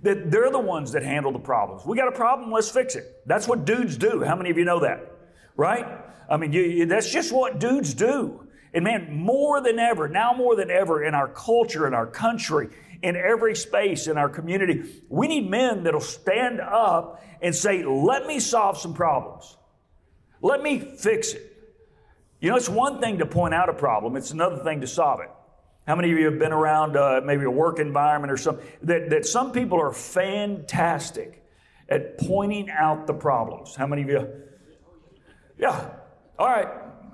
That 0.03 0.31
they're 0.31 0.51
the 0.51 0.59
ones 0.59 0.91
that 0.91 1.03
handle 1.03 1.31
the 1.31 1.39
problems. 1.39 1.85
We 1.85 1.97
got 1.97 2.07
a 2.07 2.11
problem, 2.11 2.51
let's 2.51 2.69
fix 2.69 2.95
it. 2.95 3.21
That's 3.25 3.47
what 3.47 3.65
dudes 3.65 3.97
do. 3.97 4.23
How 4.23 4.35
many 4.35 4.49
of 4.49 4.57
you 4.57 4.65
know 4.65 4.79
that? 4.81 5.11
Right? 5.55 5.85
I 6.29 6.37
mean, 6.37 6.53
you, 6.53 6.85
that's 6.85 7.11
just 7.11 7.31
what 7.31 7.59
dudes 7.59 7.93
do. 7.93 8.47
And 8.73 8.83
man, 8.83 9.15
more 9.15 9.61
than 9.61 9.79
ever, 9.79 10.07
now 10.07 10.33
more 10.33 10.55
than 10.55 10.69
ever 10.69 11.03
in 11.03 11.15
our 11.15 11.27
culture, 11.27 11.87
in 11.87 11.93
our 11.93 12.05
country, 12.05 12.69
in 13.01 13.15
every 13.15 13.55
space 13.55 14.07
in 14.07 14.17
our 14.17 14.29
community, 14.29 14.83
we 15.09 15.27
need 15.27 15.49
men 15.49 15.83
that'll 15.83 16.01
stand 16.01 16.59
up 16.59 17.23
and 17.41 17.55
say, 17.55 17.83
let 17.83 18.25
me 18.25 18.39
solve 18.39 18.77
some 18.77 18.93
problems. 18.93 19.57
Let 20.41 20.61
me 20.61 20.79
fix 20.79 21.33
it. 21.33 21.53
You 22.39 22.49
know, 22.51 22.55
it's 22.55 22.69
one 22.69 22.99
thing 22.99 23.19
to 23.19 23.25
point 23.25 23.53
out 23.53 23.69
a 23.69 23.73
problem, 23.73 24.15
it's 24.15 24.31
another 24.31 24.63
thing 24.63 24.81
to 24.81 24.87
solve 24.87 25.21
it. 25.21 25.29
How 25.87 25.95
many 25.95 26.11
of 26.11 26.19
you 26.19 26.25
have 26.25 26.37
been 26.37 26.51
around 26.51 26.97
uh, 26.97 27.21
maybe 27.23 27.45
a 27.45 27.49
work 27.49 27.79
environment 27.79 28.29
or 28.29 28.35
something 28.35 28.65
that, 28.83 29.09
that 29.09 29.25
some 29.25 29.53
people 29.53 29.79
are 29.79 29.93
fantastic 29.93 31.41
at 31.87 32.17
pointing 32.17 32.69
out 32.69 33.07
the 33.07 33.13
problems? 33.13 33.73
How 33.73 33.87
many 33.87 34.01
of 34.01 34.09
you? 34.09 34.27
Yeah. 35.57 35.89
All 36.37 36.47
right. 36.47 36.67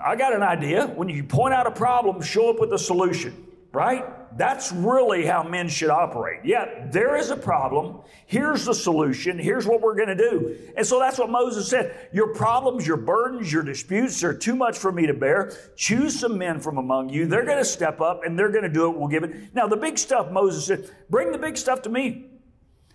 I 0.03 0.15
got 0.15 0.33
an 0.33 0.41
idea. 0.41 0.87
When 0.87 1.07
you 1.07 1.23
point 1.23 1.53
out 1.53 1.67
a 1.67 1.71
problem, 1.71 2.19
show 2.23 2.49
up 2.49 2.59
with 2.59 2.73
a 2.73 2.79
solution, 2.79 3.45
right? 3.71 4.03
That's 4.35 4.71
really 4.71 5.25
how 5.25 5.43
men 5.43 5.69
should 5.69 5.89
operate. 5.89 6.41
Yeah, 6.43 6.87
there 6.91 7.15
is 7.15 7.29
a 7.29 7.35
problem. 7.35 7.99
Here's 8.25 8.65
the 8.65 8.73
solution. 8.73 9.37
Here's 9.37 9.67
what 9.67 9.81
we're 9.81 9.95
going 9.95 10.09
to 10.09 10.15
do. 10.15 10.57
And 10.75 10.85
so 10.85 10.99
that's 10.99 11.19
what 11.19 11.29
Moses 11.29 11.67
said. 11.67 12.09
Your 12.11 12.33
problems, 12.33 12.87
your 12.87 12.97
burdens, 12.97 13.51
your 13.51 13.63
disputes 13.63 14.23
are 14.23 14.33
too 14.33 14.55
much 14.55 14.77
for 14.77 14.91
me 14.91 15.05
to 15.05 15.13
bear. 15.13 15.53
Choose 15.75 16.19
some 16.19 16.37
men 16.37 16.59
from 16.59 16.77
among 16.77 17.09
you. 17.09 17.27
They're 17.27 17.45
going 17.45 17.59
to 17.59 17.65
step 17.65 18.01
up 18.01 18.23
and 18.23 18.37
they're 18.37 18.51
going 18.51 18.63
to 18.63 18.69
do 18.69 18.89
it. 18.89 18.97
We'll 18.97 19.07
give 19.07 19.23
it. 19.23 19.53
Now, 19.53 19.67
the 19.67 19.77
big 19.77 19.97
stuff, 19.97 20.31
Moses 20.31 20.65
said, 20.65 20.89
bring 21.09 21.31
the 21.31 21.37
big 21.37 21.57
stuff 21.57 21.83
to 21.83 21.89
me. 21.89 22.31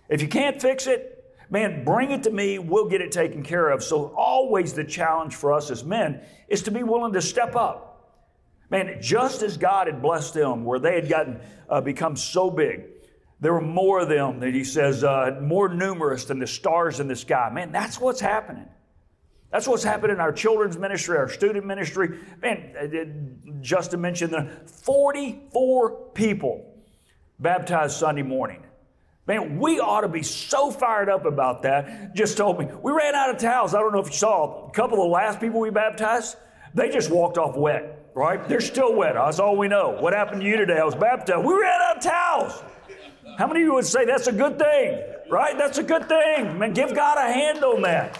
If 0.09 0.21
you 0.21 0.27
can't 0.27 0.61
fix 0.61 0.87
it, 0.87 1.35
man, 1.49 1.85
bring 1.85 2.11
it 2.11 2.23
to 2.23 2.31
me. 2.31 2.59
We'll 2.59 2.89
get 2.89 3.01
it 3.01 3.11
taken 3.11 3.43
care 3.43 3.69
of. 3.69 3.83
So, 3.83 4.13
always 4.17 4.73
the 4.73 4.83
challenge 4.83 5.35
for 5.35 5.53
us 5.53 5.71
as 5.71 5.83
men 5.83 6.21
is 6.47 6.63
to 6.63 6.71
be 6.71 6.83
willing 6.83 7.13
to 7.13 7.21
step 7.21 7.55
up. 7.55 7.88
Man, 8.69 9.01
just 9.01 9.41
as 9.41 9.57
God 9.57 9.87
had 9.87 10.01
blessed 10.01 10.35
them, 10.35 10.63
where 10.63 10.79
they 10.79 10.95
had 10.95 11.09
gotten 11.09 11.39
uh, 11.69 11.81
become 11.81 12.15
so 12.15 12.51
big, 12.51 12.85
there 13.39 13.53
were 13.53 13.61
more 13.61 13.99
of 14.01 14.09
them 14.09 14.39
that 14.41 14.53
He 14.53 14.63
says 14.63 15.03
uh, 15.03 15.39
more 15.41 15.69
numerous 15.69 16.25
than 16.25 16.39
the 16.39 16.47
stars 16.47 16.99
in 16.99 17.07
the 17.07 17.15
sky. 17.15 17.49
Man, 17.51 17.71
that's 17.71 17.99
what's 17.99 18.21
happening. 18.21 18.67
That's 19.51 19.67
what's 19.67 19.83
happening 19.83 20.17
in 20.17 20.21
our 20.21 20.31
children's 20.31 20.77
ministry, 20.77 21.17
our 21.17 21.29
student 21.29 21.65
ministry. 21.65 22.19
Man, 22.41 22.73
uh, 22.79 23.61
Justin 23.61 24.01
mentioned 24.01 24.33
that 24.33 24.69
44 24.69 26.11
people 26.13 26.75
baptized 27.39 27.97
Sunday 27.97 28.21
morning. 28.21 28.63
Man, 29.25 29.59
we 29.59 29.79
ought 29.79 30.01
to 30.01 30.07
be 30.07 30.23
so 30.23 30.71
fired 30.71 31.09
up 31.09 31.25
about 31.25 31.63
that. 31.63 32.15
Just 32.15 32.37
told 32.37 32.59
me, 32.59 32.67
we 32.81 32.91
ran 32.91 33.15
out 33.15 33.29
of 33.29 33.37
towels. 33.37 33.73
I 33.73 33.79
don't 33.79 33.93
know 33.93 33.99
if 33.99 34.07
you 34.07 34.13
saw 34.13 34.67
a 34.67 34.71
couple 34.71 34.99
of 34.99 35.05
the 35.05 35.11
last 35.11 35.39
people 35.39 35.59
we 35.59 35.69
baptized, 35.69 36.35
they 36.73 36.89
just 36.89 37.11
walked 37.11 37.37
off 37.37 37.55
wet, 37.55 37.98
right? 38.19 38.49
They're 38.49 38.59
still 38.59 38.93
wet. 38.93 39.13
That's 39.13 39.39
all 39.39 39.55
we 39.55 39.69
know. 39.69 39.91
What 39.91 40.11
happened 40.13 40.41
to 40.41 40.47
you 40.47 40.57
today? 40.57 40.77
I 40.77 40.83
was 40.83 40.93
baptized. 40.93 41.45
We 41.45 41.53
ran 41.53 41.81
out 41.81 41.97
of 41.97 42.03
towels. 42.03 42.63
How 43.37 43.47
many 43.47 43.61
of 43.61 43.67
you 43.67 43.73
would 43.75 43.85
say 43.85 44.03
that's 44.03 44.27
a 44.27 44.33
good 44.33 44.59
thing, 44.59 45.01
right? 45.29 45.57
That's 45.57 45.77
a 45.77 45.83
good 45.83 46.09
thing. 46.09 46.59
Man, 46.59 46.73
give 46.73 46.93
God 46.93 47.17
a 47.17 47.31
hand 47.31 47.63
on 47.63 47.81
that. 47.83 48.19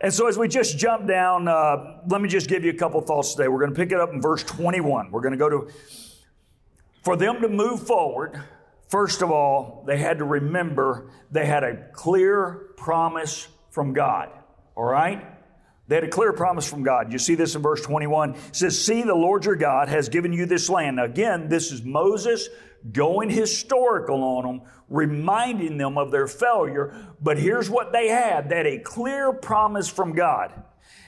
And 0.00 0.12
so, 0.12 0.26
as 0.26 0.36
we 0.36 0.48
just 0.48 0.78
jump 0.78 1.06
down, 1.06 1.46
uh, 1.46 2.00
let 2.08 2.20
me 2.20 2.28
just 2.28 2.48
give 2.48 2.64
you 2.64 2.72
a 2.72 2.76
couple 2.76 3.00
thoughts 3.02 3.34
today. 3.34 3.46
We're 3.46 3.60
going 3.60 3.72
to 3.72 3.76
pick 3.76 3.92
it 3.92 4.00
up 4.00 4.12
in 4.12 4.20
verse 4.20 4.42
21. 4.42 5.12
We're 5.12 5.20
going 5.20 5.30
to 5.30 5.38
go 5.38 5.48
to 5.48 5.68
for 7.04 7.16
them 7.16 7.40
to 7.40 7.48
move 7.48 7.86
forward, 7.86 8.42
first 8.88 9.22
of 9.22 9.30
all, 9.30 9.84
they 9.86 9.98
had 9.98 10.18
to 10.18 10.24
remember 10.24 11.12
they 11.30 11.46
had 11.46 11.62
a 11.62 11.88
clear 11.92 12.72
promise 12.76 13.46
from 13.70 13.92
God. 13.92 14.30
All 14.74 14.84
right? 14.84 15.39
They 15.90 15.96
had 15.96 16.04
a 16.04 16.08
clear 16.08 16.32
promise 16.32 16.70
from 16.70 16.84
God. 16.84 17.12
You 17.12 17.18
see 17.18 17.34
this 17.34 17.56
in 17.56 17.62
verse 17.62 17.80
21. 17.80 18.34
It 18.34 18.36
says, 18.52 18.80
See, 18.80 19.02
the 19.02 19.12
Lord 19.12 19.44
your 19.44 19.56
God 19.56 19.88
has 19.88 20.08
given 20.08 20.32
you 20.32 20.46
this 20.46 20.70
land. 20.70 20.98
Now, 20.98 21.04
again, 21.04 21.48
this 21.48 21.72
is 21.72 21.82
Moses 21.82 22.48
going 22.92 23.28
historical 23.28 24.22
on 24.22 24.44
them, 24.44 24.62
reminding 24.88 25.78
them 25.78 25.98
of 25.98 26.12
their 26.12 26.28
failure. 26.28 26.94
But 27.20 27.38
here's 27.38 27.68
what 27.68 27.92
they 27.92 28.06
had 28.06 28.48
they 28.48 28.58
had 28.58 28.66
a 28.66 28.78
clear 28.78 29.32
promise 29.32 29.88
from 29.88 30.12
God. 30.12 30.52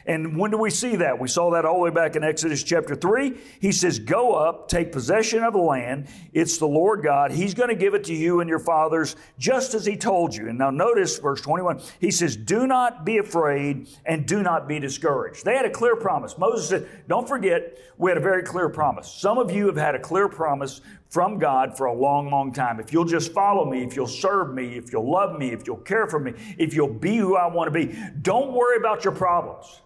And 0.07 0.37
when 0.37 0.51
do 0.51 0.59
we 0.59 0.71
see 0.71 0.97
that? 0.97 1.19
We 1.19 1.29
saw 1.29 1.51
that 1.51 1.65
all 1.65 1.75
the 1.75 1.81
way 1.81 1.91
back 1.91 2.17
in 2.17 2.25
Exodus 2.25 2.63
chapter 2.63 2.95
3. 2.95 3.35
He 3.61 3.73
says, 3.73 3.99
Go 3.99 4.33
up, 4.33 4.69
take 4.69 4.93
possession 4.93 5.43
of 5.43 5.53
the 5.53 5.61
land. 5.61 6.09
It's 6.33 6.59
the 6.59 6.67
Lord 6.67 7.03
God. 7.03 7.31
He's 7.31 7.55
going 7.55 7.69
to 7.69 7.75
give 7.75 7.95
it 7.95 8.05
to 8.05 8.15
you 8.15 8.41
and 8.41 8.49
your 8.49 8.59
fathers 8.59 9.17
just 9.39 9.75
as 9.75 9.87
He 9.87 9.97
told 9.97 10.35
you. 10.35 10.49
And 10.49 10.59
now 10.59 10.71
notice 10.71 11.19
verse 11.19 11.41
21. 11.41 11.81
He 12.01 12.11
says, 12.11 12.37
Do 12.37 12.67
not 12.67 13.05
be 13.05 13.19
afraid 13.19 13.89
and 14.05 14.27
do 14.27 14.43
not 14.43 14.67
be 14.67 14.79
discouraged. 14.79 15.45
They 15.45 15.55
had 15.55 15.65
a 15.65 15.71
clear 15.71 15.97
promise. 15.97 16.37
Moses 16.39 16.69
said, 16.69 16.89
Don't 17.09 17.29
forget, 17.29 17.79
we 17.99 18.11
had 18.11 18.19
a 18.19 18.23
very 18.23 18.43
clear 18.43 18.69
promise. 18.69 19.11
Some 19.11 19.39
of 19.39 19.51
you 19.51 19.67
have 19.67 19.77
had 19.77 19.95
a 19.95 20.01
clear 20.01 20.29
promise 20.29 20.81
from 21.13 21.39
God 21.39 21.77
for 21.77 21.87
a 21.87 21.93
long, 21.93 22.31
long 22.31 22.53
time. 22.53 22.81
If 22.81 22.91
you'll 22.91 23.05
just 23.05 23.33
follow 23.33 23.71
me, 23.71 23.85
if 23.85 23.95
you'll 23.95 24.07
serve 24.07 24.55
me, 24.55 24.79
if 24.79 24.93
you'll 24.93 25.11
love 25.11 25.39
me, 25.39 25.53
if 25.53 25.67
you'll 25.67 25.77
care 25.77 26.07
for 26.07 26.19
me, 26.19 26.33
if 26.57 26.73
you'll 26.73 26.89
be 26.89 27.19
who 27.19 27.37
I 27.37 27.47
want 27.47 27.73
to 27.73 27.87
be, 27.87 27.95
don't 28.23 28.53
worry 28.53 28.79
about 28.79 29.05
your 29.05 29.13
problems. 29.13 29.83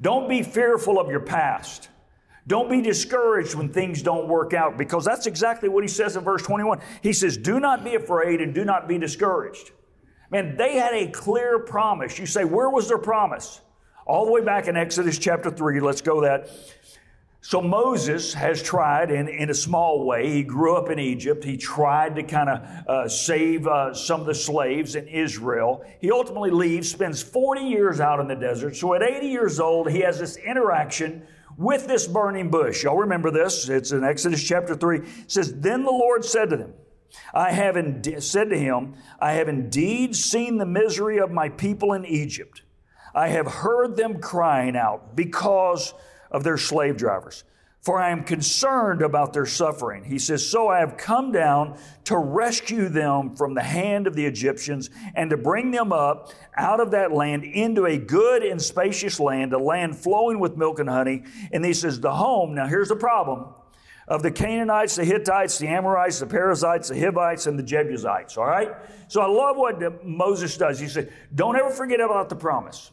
Don't 0.00 0.28
be 0.28 0.42
fearful 0.42 0.98
of 0.98 1.10
your 1.10 1.20
past. 1.20 1.88
Don't 2.46 2.68
be 2.68 2.82
discouraged 2.82 3.54
when 3.54 3.70
things 3.70 4.02
don't 4.02 4.28
work 4.28 4.52
out 4.52 4.76
because 4.76 5.04
that's 5.04 5.26
exactly 5.26 5.68
what 5.68 5.82
he 5.82 5.88
says 5.88 6.16
in 6.16 6.24
verse 6.24 6.42
21. 6.42 6.80
He 7.02 7.12
says, 7.12 7.36
Do 7.36 7.58
not 7.58 7.84
be 7.84 7.94
afraid 7.94 8.40
and 8.40 8.54
do 8.54 8.64
not 8.64 8.86
be 8.86 8.98
discouraged. 8.98 9.70
Man, 10.30 10.56
they 10.56 10.76
had 10.76 10.94
a 10.94 11.08
clear 11.10 11.60
promise. 11.60 12.18
You 12.18 12.26
say, 12.26 12.44
Where 12.44 12.68
was 12.68 12.88
their 12.88 12.98
promise? 12.98 13.60
All 14.06 14.26
the 14.26 14.32
way 14.32 14.42
back 14.42 14.68
in 14.68 14.76
Exodus 14.76 15.18
chapter 15.18 15.50
3. 15.50 15.80
Let's 15.80 16.02
go 16.02 16.20
that. 16.20 16.50
So 17.46 17.60
Moses 17.60 18.32
has 18.32 18.62
tried 18.62 19.10
in, 19.10 19.28
in 19.28 19.50
a 19.50 19.54
small 19.54 20.06
way. 20.06 20.30
He 20.30 20.42
grew 20.42 20.78
up 20.78 20.88
in 20.88 20.98
Egypt. 20.98 21.44
He 21.44 21.58
tried 21.58 22.16
to 22.16 22.22
kind 22.22 22.48
of 22.48 22.88
uh, 22.88 23.06
save 23.06 23.66
uh, 23.66 23.92
some 23.92 24.22
of 24.22 24.26
the 24.26 24.34
slaves 24.34 24.94
in 24.94 25.06
Israel. 25.08 25.84
He 26.00 26.10
ultimately 26.10 26.50
leaves, 26.50 26.90
spends 26.90 27.22
40 27.22 27.60
years 27.60 28.00
out 28.00 28.18
in 28.18 28.28
the 28.28 28.34
desert. 28.34 28.76
So 28.76 28.94
at 28.94 29.02
80 29.02 29.26
years 29.26 29.60
old, 29.60 29.90
he 29.90 30.00
has 30.00 30.18
this 30.18 30.38
interaction 30.38 31.26
with 31.58 31.86
this 31.86 32.06
burning 32.06 32.48
bush. 32.48 32.82
Y'all 32.82 32.96
remember 32.96 33.30
this? 33.30 33.68
It's 33.68 33.92
in 33.92 34.04
Exodus 34.04 34.42
chapter 34.42 34.74
3. 34.74 35.00
It 35.00 35.06
says, 35.26 35.52
Then 35.52 35.82
the 35.82 35.90
Lord 35.90 36.24
said 36.24 36.48
to 36.48 36.56
them, 36.56 36.72
I 37.34 37.52
have 37.52 37.76
ind- 37.76 38.24
said 38.24 38.48
to 38.48 38.58
him, 38.58 38.94
I 39.20 39.32
have 39.32 39.50
indeed 39.50 40.16
seen 40.16 40.56
the 40.56 40.64
misery 40.64 41.20
of 41.20 41.30
my 41.30 41.50
people 41.50 41.92
in 41.92 42.06
Egypt. 42.06 42.62
I 43.14 43.28
have 43.28 43.46
heard 43.46 43.96
them 43.96 44.18
crying 44.18 44.76
out 44.76 45.14
because 45.14 45.92
of 46.34 46.42
their 46.42 46.58
slave 46.58 46.96
drivers. 46.98 47.44
For 47.80 48.00
I 48.00 48.10
am 48.10 48.24
concerned 48.24 49.02
about 49.02 49.34
their 49.34 49.46
suffering. 49.46 50.04
He 50.04 50.18
says, 50.18 50.44
So 50.44 50.68
I 50.68 50.80
have 50.80 50.96
come 50.96 51.32
down 51.32 51.78
to 52.04 52.16
rescue 52.16 52.88
them 52.88 53.36
from 53.36 53.54
the 53.54 53.62
hand 53.62 54.06
of 54.06 54.14
the 54.14 54.24
Egyptians 54.24 54.88
and 55.14 55.30
to 55.30 55.36
bring 55.36 55.70
them 55.70 55.92
up 55.92 56.32
out 56.56 56.80
of 56.80 56.92
that 56.92 57.12
land 57.12 57.44
into 57.44 57.84
a 57.84 57.98
good 57.98 58.42
and 58.42 58.60
spacious 58.60 59.20
land, 59.20 59.52
a 59.52 59.58
land 59.58 59.96
flowing 59.96 60.40
with 60.40 60.56
milk 60.56 60.78
and 60.78 60.88
honey. 60.88 61.24
And 61.52 61.64
he 61.64 61.74
says, 61.74 62.00
The 62.00 62.14
home, 62.14 62.54
now 62.54 62.66
here's 62.66 62.88
the 62.88 62.96
problem 62.96 63.52
of 64.08 64.22
the 64.22 64.30
Canaanites, 64.30 64.96
the 64.96 65.04
Hittites, 65.04 65.58
the 65.58 65.68
Amorites, 65.68 66.20
the 66.20 66.26
Perizzites, 66.26 66.88
the 66.88 66.98
Hivites, 66.98 67.46
and 67.46 67.58
the 67.58 67.62
Jebusites. 67.62 68.36
All 68.36 68.46
right? 68.46 68.72
So 69.08 69.20
I 69.20 69.26
love 69.26 69.56
what 69.56 70.04
Moses 70.04 70.56
does. 70.56 70.80
He 70.80 70.88
said, 70.88 71.12
Don't 71.34 71.56
ever 71.56 71.70
forget 71.70 72.00
about 72.00 72.28
the 72.28 72.36
promise. 72.36 72.90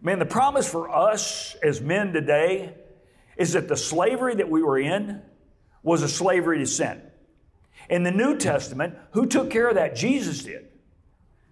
Man, 0.00 0.18
the 0.18 0.26
promise 0.26 0.68
for 0.70 0.94
us 0.94 1.56
as 1.62 1.80
men 1.80 2.12
today 2.12 2.74
is 3.36 3.54
that 3.54 3.68
the 3.68 3.76
slavery 3.76 4.36
that 4.36 4.48
we 4.48 4.62
were 4.62 4.78
in 4.78 5.22
was 5.82 6.02
a 6.02 6.08
slavery 6.08 6.58
to 6.58 6.66
sin. 6.66 7.02
In 7.90 8.04
the 8.04 8.10
New 8.10 8.36
Testament, 8.36 8.96
who 9.12 9.26
took 9.26 9.50
care 9.50 9.68
of 9.68 9.74
that? 9.74 9.96
Jesus 9.96 10.42
did. 10.44 10.66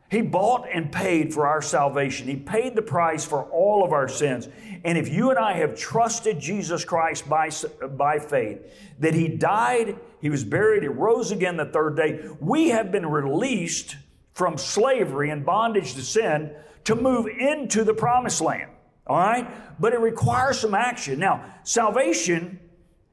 He 0.08 0.22
bought 0.22 0.68
and 0.72 0.92
paid 0.92 1.34
for 1.34 1.48
our 1.48 1.60
salvation. 1.60 2.28
He 2.28 2.36
paid 2.36 2.76
the 2.76 2.82
price 2.82 3.24
for 3.24 3.42
all 3.44 3.84
of 3.84 3.92
our 3.92 4.08
sins. 4.08 4.48
And 4.84 4.96
if 4.96 5.08
you 5.08 5.30
and 5.30 5.38
I 5.38 5.54
have 5.54 5.76
trusted 5.76 6.38
Jesus 6.38 6.84
Christ 6.84 7.28
by, 7.28 7.50
by 7.96 8.20
faith, 8.20 8.60
that 9.00 9.14
He 9.14 9.26
died, 9.26 9.98
He 10.20 10.30
was 10.30 10.44
buried, 10.44 10.84
He 10.84 10.88
rose 10.88 11.32
again 11.32 11.56
the 11.56 11.64
third 11.64 11.96
day, 11.96 12.28
we 12.38 12.68
have 12.68 12.92
been 12.92 13.06
released 13.06 13.96
from 14.32 14.58
slavery 14.58 15.30
and 15.30 15.44
bondage 15.44 15.94
to 15.94 16.02
sin 16.02 16.54
to 16.86 16.94
move 16.94 17.26
into 17.26 17.84
the 17.84 17.94
promised 17.94 18.40
land. 18.40 18.70
All 19.06 19.18
right? 19.18 19.46
But 19.80 19.92
it 19.92 20.00
requires 20.00 20.58
some 20.58 20.74
action. 20.74 21.18
Now, 21.18 21.44
salvation 21.62 22.58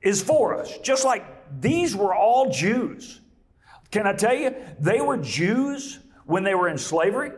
is 0.01 0.21
for 0.21 0.57
us, 0.57 0.77
just 0.79 1.05
like 1.05 1.25
these 1.61 1.95
were 1.95 2.15
all 2.15 2.49
Jews. 2.49 3.21
Can 3.91 4.07
I 4.07 4.13
tell 4.13 4.33
you, 4.33 4.55
they 4.79 5.01
were 5.01 5.17
Jews 5.17 5.99
when 6.25 6.43
they 6.43 6.55
were 6.55 6.67
in 6.69 6.77
slavery, 6.77 7.31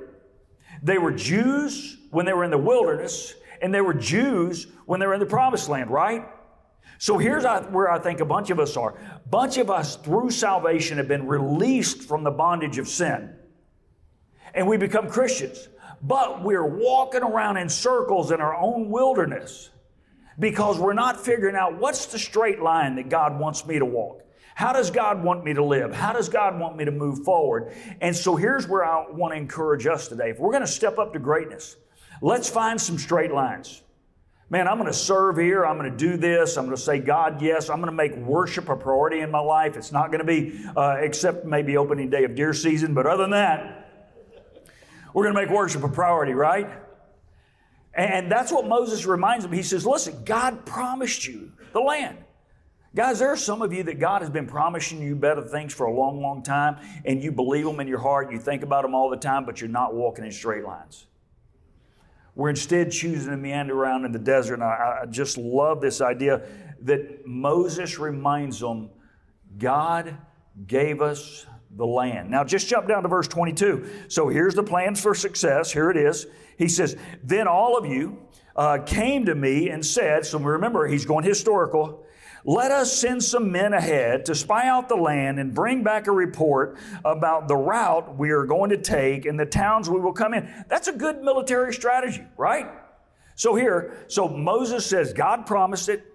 they 0.82 0.98
were 0.98 1.12
Jews 1.12 1.98
when 2.12 2.25
they 2.25 2.34
were 2.34 2.44
in 2.44 2.51
the 2.51 2.58
wilderness, 2.58 3.34
and 3.62 3.74
they 3.74 3.82
were 3.82 3.94
Jews 3.94 4.68
when 4.86 5.00
they 5.00 5.08
were 5.08 5.13
in 5.13 5.20
the 5.20 5.25
promised 5.25 5.70
land, 5.70 5.89
right? 5.89 6.25
So 6.98 7.18
here's 7.18 7.44
where 7.44 7.92
I 7.92 8.00
think 8.00 8.20
a 8.20 8.25
bunch 8.25 8.51
of 8.51 8.60
us 8.60 8.77
are. 8.77 8.96
Bunch 9.30 9.58
of 9.58 9.70
us, 9.70 9.96
through 9.98 10.30
salvation, 10.30 10.98
have 10.98 11.08
been 11.08 11.27
released 11.27 12.04
from 12.04 12.24
the 12.24 12.32
bondage 12.32 12.77
of 12.77 12.88
sin. 12.88 13.36
And 14.54 14.68
we 14.68 14.77
become 14.77 15.10
Christians. 15.10 15.68
But 16.01 16.43
we're 16.43 16.65
walking 16.65 17.23
around 17.23 17.57
in 17.57 17.69
circles 17.69 18.31
in 18.31 18.41
our 18.41 18.55
own 18.55 18.89
wilderness 18.89 19.69
because 20.39 20.77
we're 20.77 20.93
not 20.93 21.23
figuring 21.23 21.55
out 21.55 21.79
what's 21.79 22.07
the 22.07 22.19
straight 22.19 22.61
line 22.61 22.95
that 22.95 23.09
God 23.09 23.39
wants 23.39 23.65
me 23.65 23.79
to 23.79 23.85
walk. 23.85 24.21
How 24.55 24.71
does 24.71 24.89
God 24.89 25.21
want 25.21 25.43
me 25.43 25.53
to 25.53 25.63
live? 25.63 25.93
How 25.93 26.13
does 26.13 26.29
God 26.29 26.57
want 26.59 26.77
me 26.77 26.85
to 26.85 26.91
move 26.91 27.25
forward? 27.25 27.73
And 27.99 28.15
so 28.15 28.35
here's 28.35 28.67
where 28.67 28.85
I 28.85 29.09
want 29.09 29.33
to 29.33 29.37
encourage 29.37 29.85
us 29.85 30.07
today. 30.07 30.29
If 30.29 30.39
we're 30.39 30.51
going 30.51 30.61
to 30.61 30.67
step 30.67 30.97
up 30.97 31.11
to 31.13 31.19
greatness, 31.19 31.75
let's 32.21 32.49
find 32.49 32.79
some 32.79 32.97
straight 32.97 33.33
lines. 33.33 33.81
Man, 34.49 34.67
I'm 34.67 34.77
going 34.77 34.91
to 34.91 34.97
serve 34.97 35.37
here. 35.37 35.65
I'm 35.65 35.77
going 35.77 35.91
to 35.91 35.97
do 35.97 36.17
this. 36.17 36.55
I'm 36.55 36.65
going 36.65 36.77
to 36.77 36.81
say 36.81 36.99
God, 36.99 37.41
yes. 37.41 37.69
I'm 37.69 37.81
going 37.81 37.91
to 37.91 37.95
make 37.95 38.15
worship 38.15 38.69
a 38.69 38.75
priority 38.77 39.19
in 39.19 39.31
my 39.31 39.39
life. 39.39 39.75
It's 39.75 39.91
not 39.91 40.07
going 40.07 40.19
to 40.19 40.25
be, 40.25 40.57
uh, 40.77 40.97
except 40.99 41.45
maybe 41.45 41.75
opening 41.75 42.09
day 42.09 42.23
of 42.23 42.35
deer 42.35 42.53
season, 42.53 42.93
but 42.93 43.07
other 43.07 43.23
than 43.23 43.31
that, 43.31 43.85
we're 45.15 45.24
going 45.24 45.34
to 45.34 45.41
make 45.41 45.50
worship 45.50 45.81
a 45.81 45.88
priority, 45.88 46.34
right? 46.34 46.69
And 47.93 48.29
that's 48.29 48.51
what 48.51 48.67
Moses 48.67 49.05
reminds 49.05 49.45
him. 49.45 49.53
He 49.53 49.63
says, 49.63 49.86
Listen, 49.86 50.25
God 50.25 50.65
promised 50.65 51.25
you 51.25 51.53
the 51.72 51.79
land. 51.79 52.17
Guys, 52.93 53.19
there 53.19 53.29
are 53.29 53.38
some 53.38 53.62
of 53.62 53.72
you 53.72 53.81
that 53.84 53.98
God 53.98 54.22
has 54.22 54.29
been 54.29 54.45
promising 54.45 55.01
you 55.01 55.15
better 55.15 55.41
things 55.41 55.74
for 55.74 55.86
a 55.86 55.93
long, 55.93 56.22
long 56.22 56.43
time, 56.43 56.79
and 57.05 57.24
you 57.24 57.31
believe 57.31 57.63
them 57.63 57.79
in 57.79 57.88
your 57.88 58.00
heart, 58.00 58.29
you 58.29 58.39
think 58.39 58.62
about 58.62 58.81
them 58.81 58.93
all 58.93 59.10
the 59.10 59.15
time, 59.15 59.45
but 59.45 59.62
you're 59.62 59.69
not 59.69 59.93
walking 59.93 60.25
in 60.25 60.34
straight 60.34 60.65
lines. 60.65 61.05
We're 62.36 62.50
instead 62.50 62.91
choosing 62.91 63.31
to 63.31 63.38
meander 63.38 63.74
around 63.74 64.03
in 64.03 64.12
the 64.12 64.19
desert. 64.19 64.55
And 64.55 64.63
I, 64.63 65.00
I 65.03 65.05
just 65.05 65.38
love 65.38 65.79
this 65.79 66.01
idea 66.01 66.41
that 66.81 67.25
Moses 67.25 67.98
reminds 68.00 68.60
them 68.60 68.89
God 69.57 70.17
gave 70.67 71.01
us 71.01 71.45
the 71.75 71.86
land. 71.86 72.29
Now, 72.29 72.44
just 72.44 72.67
jump 72.67 72.88
down 72.88 73.03
to 73.03 73.10
verse 73.10 73.27
22. 73.27 73.89
So 74.08 74.29
here's 74.29 74.55
the 74.55 74.63
plans 74.63 75.01
for 75.01 75.13
success. 75.13 75.72
Here 75.72 75.89
it 75.89 75.98
is. 75.98 76.27
He 76.58 76.67
says, 76.67 76.96
Then 77.24 77.48
all 77.48 77.77
of 77.77 77.86
you 77.86 78.17
uh, 78.55 78.79
came 78.86 79.25
to 79.25 79.36
me 79.36 79.70
and 79.70 79.86
said, 79.86 80.25
so 80.25 80.39
remember, 80.39 80.88
he's 80.88 81.05
going 81.05 81.25
historical. 81.25 82.03
Let 82.48 82.72
us 82.72 82.96
send 82.96 83.24
some 83.24 83.51
men 83.51 83.74
ahead 83.74 84.25
to 84.25 84.36
spy 84.36 84.67
out 84.67 84.88
the 84.88 84.96
land 84.96 85.39
and 85.39 85.53
bring 85.53 85.84
back 85.84 86.08
a 86.08 86.12
report 86.12 86.77
about 87.03 87.48
the 87.48 87.55
route 87.55 88.17
we 88.17 88.29
are 88.29 88.46
going 88.46 88.70
to 88.70 88.77
take 88.77 89.25
and 89.25 89.39
the 89.39 89.48
towns 89.48 89.89
we 89.89 90.00
will 90.00 90.13
come 90.13 90.34
in. 90.36 90.48
That's 90.70 90.88
a 90.88 90.94
good 90.94 91.24
military 91.24 91.74
strategy, 91.74 92.24
right? 92.38 92.67
So 93.34 93.55
here, 93.55 94.05
so 94.08 94.29
Moses 94.29 94.86
says 94.86 95.12
God 95.12 95.48
promised 95.48 95.89
it. 95.89 96.05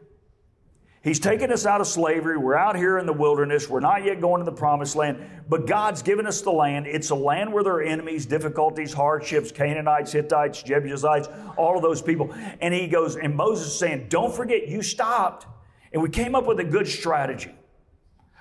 He's 1.03 1.19
taken 1.19 1.51
us 1.51 1.65
out 1.65 1.81
of 1.81 1.87
slavery. 1.87 2.37
We're 2.37 2.57
out 2.57 2.77
here 2.77 2.99
in 2.99 3.07
the 3.07 3.13
wilderness. 3.13 3.71
We're 3.71 3.81
not 3.81 4.05
yet 4.05 4.21
going 4.21 4.41
to 4.41 4.45
the 4.45 4.57
promised 4.57 4.97
land, 4.97 5.19
but 5.49 5.67
God's 5.67 6.03
given 6.03 6.27
us 6.27 6.43
the 6.43 6.51
land. 6.51 6.87
It's 6.87 7.09
a 7.09 7.15
land 7.15 7.51
where 7.55 7.65
there 7.65 7.73
are 7.73 7.83
enemies, 7.83 8.27
difficulties, 8.27 8.93
hardships, 8.93 9.51
Canaanites, 9.51 10.13
Hittites, 10.13 10.63
Jebusites, 10.63 11.29
all 11.57 11.75
of 11.75 11.83
those 11.83 12.03
people. 12.03 12.35
And 12.61 12.75
he 12.75 12.87
goes, 12.87 13.17
and 13.17 13.35
Moses 13.35 13.69
is 13.69 13.79
saying, 13.79 14.09
Don't 14.11 14.35
forget, 14.35 14.69
you 14.69 14.83
stopped. 14.83 15.47
And 15.93 16.03
we 16.03 16.11
came 16.11 16.35
up 16.35 16.47
with 16.47 16.61
a 16.61 16.65
good 16.65 16.87
strategy. 16.87 17.55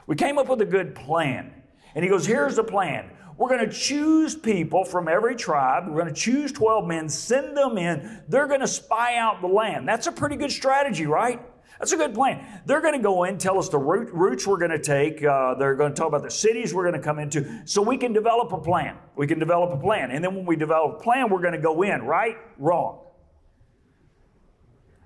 We 0.05 0.17
came 0.17 0.37
up 0.37 0.49
with 0.49 0.59
a 0.59 0.65
good 0.65 0.95
plan. 0.95 1.53
And 1.95 2.03
he 2.03 2.09
goes, 2.09 2.25
Here's 2.25 2.57
the 2.57 2.63
plan. 2.63 3.09
We're 3.37 3.47
going 3.47 3.69
to 3.69 3.73
choose 3.73 4.35
people 4.35 4.83
from 4.83 5.07
every 5.07 5.37
tribe. 5.37 5.85
We're 5.87 6.01
going 6.01 6.13
to 6.13 6.21
choose 6.21 6.51
12 6.51 6.85
men, 6.85 7.07
send 7.07 7.55
them 7.55 7.77
in. 7.77 8.21
They're 8.27 8.47
going 8.47 8.59
to 8.59 8.67
spy 8.67 9.15
out 9.15 9.39
the 9.39 9.47
land. 9.47 9.87
That's 9.87 10.07
a 10.07 10.11
pretty 10.11 10.35
good 10.35 10.51
strategy, 10.51 11.05
right? 11.05 11.41
That's 11.79 11.93
a 11.93 11.97
good 11.97 12.13
plan. 12.13 12.45
They're 12.65 12.81
going 12.81 12.95
to 12.95 13.01
go 13.01 13.23
in, 13.23 13.37
tell 13.37 13.57
us 13.57 13.69
the 13.69 13.77
routes 13.77 14.45
we're 14.45 14.57
going 14.57 14.71
to 14.71 14.79
take. 14.79 15.23
Uh, 15.23 15.55
they're 15.55 15.75
going 15.75 15.93
to 15.93 15.97
talk 15.97 16.09
about 16.09 16.23
the 16.23 16.31
cities 16.31 16.73
we're 16.73 16.83
going 16.83 16.99
to 16.99 17.05
come 17.05 17.19
into 17.19 17.61
so 17.65 17.81
we 17.81 17.97
can 17.97 18.11
develop 18.11 18.51
a 18.51 18.59
plan. 18.59 18.97
We 19.15 19.27
can 19.27 19.39
develop 19.39 19.71
a 19.71 19.81
plan. 19.81 20.11
And 20.11 20.23
then 20.23 20.35
when 20.35 20.45
we 20.45 20.57
develop 20.57 20.99
a 20.99 21.03
plan, 21.03 21.29
we're 21.29 21.41
going 21.41 21.53
to 21.53 21.61
go 21.61 21.81
in, 21.83 22.03
right? 22.03 22.35
Wrong. 22.57 22.99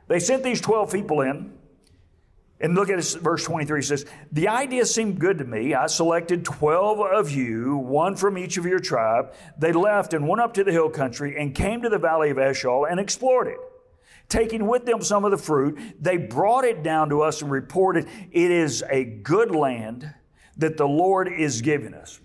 They 0.08 0.20
sent 0.20 0.44
these 0.44 0.62
12 0.62 0.92
people 0.92 1.22
in. 1.22 1.54
And 2.60 2.76
look 2.76 2.90
at 2.90 2.96
this, 2.96 3.14
verse 3.16 3.44
23 3.44 3.82
says, 3.82 4.06
The 4.32 4.48
idea 4.48 4.86
seemed 4.86 5.20
good 5.20 5.40
to 5.40 5.44
me. 5.44 5.74
I 5.74 5.88
selected 5.88 6.46
12 6.46 7.02
of 7.02 7.30
you, 7.30 7.78
one 7.78 8.16
from 8.16 8.38
each 8.38 8.58
of 8.58 8.66
your 8.66 8.80
tribe. 8.80 9.34
They 9.60 9.74
left 9.74 10.14
and 10.14 10.28
went 10.28 10.42
up 10.42 10.54
to 10.54 10.64
the 10.64 10.72
hill 10.72 10.90
country 10.90 11.36
and 11.38 11.54
came 11.54 11.82
to 11.82 11.90
the 11.90 12.00
valley 12.00 12.30
of 12.30 12.38
Eshcol 12.38 12.86
and 12.86 13.00
explored 13.00 13.48
it. 13.48 13.58
Taking 14.30 14.68
with 14.68 14.86
them 14.86 15.02
some 15.02 15.26
of 15.26 15.32
the 15.32 15.38
fruit, 15.38 15.80
they 16.00 16.18
brought 16.18 16.66
it 16.66 16.82
down 16.82 17.10
to 17.10 17.22
us 17.22 17.42
and 17.42 17.52
reported, 17.52 18.08
It 18.32 18.52
is 18.52 18.84
a 18.90 19.04
good 19.04 19.52
land 19.52 20.12
that 20.58 20.78
the 20.78 20.88
Lord 20.88 21.32
is 21.32 21.62
giving 21.62 21.94
us. 21.94 22.20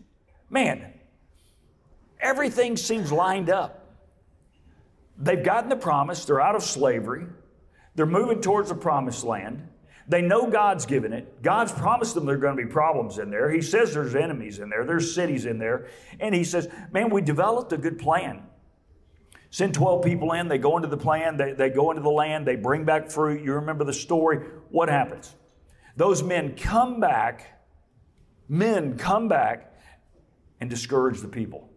Man, 0.51 0.93
everything 2.21 2.77
seems 2.77 3.13
lined 3.13 3.51
up. 3.51 3.87
They've 5.19 5.43
gotten 5.43 5.69
the 5.69 5.77
promise, 5.77 6.25
they're 6.25 6.41
out 6.41 6.55
of 6.55 6.63
slavery, 6.63 7.27
they're 7.95 8.07
moving 8.07 8.41
towards 8.41 8.69
the 8.69 8.75
promised 8.75 9.25
land. 9.25 9.69
They 10.09 10.23
know 10.23 10.49
God's 10.49 10.87
given 10.87 11.13
it. 11.13 11.43
God's 11.43 11.71
promised 11.71 12.15
them 12.15 12.25
there 12.25 12.37
are 12.37 12.39
going 12.39 12.57
to 12.57 12.65
be 12.65 12.71
problems 12.71 13.19
in 13.19 13.31
there. 13.31 13.51
He 13.51 13.61
says 13.61 13.93
there's 13.93 14.15
enemies 14.15 14.59
in 14.59 14.71
there, 14.71 14.85
there's 14.85 15.15
cities 15.15 15.45
in 15.45 15.59
there. 15.59 15.89
And 16.19 16.35
He 16.35 16.45
says, 16.45 16.69
man, 16.93 17.11
we 17.11 17.21
developed 17.21 17.75
a 17.75 17.77
good 17.77 17.99
plan. 17.99 18.43
Send 19.51 19.75
12 19.75 20.05
people 20.05 20.33
in, 20.33 20.49
they 20.49 20.59
go 20.59 20.77
into 20.77 20.89
the 20.89 20.97
plan, 20.97 21.37
they, 21.37 21.53
they 21.53 21.71
go 21.71 21.91
into 21.91 22.03
the 22.03 22.11
land, 22.11 22.47
they 22.47 22.57
bring 22.57 22.85
back 22.85 23.11
fruit. 23.11 23.43
You 23.43 23.55
remember 23.55 23.85
the 23.85 23.95
story. 23.95 24.47
What 24.71 24.89
happens? 24.89 25.35
Those 25.97 26.23
men 26.23 26.55
come 26.55 27.01
back, 27.01 27.59
men 28.49 28.99
come 28.99 29.27
back 29.29 29.73
and 30.61 30.69
discourage 30.69 31.21
the 31.21 31.29
people. 31.29 31.71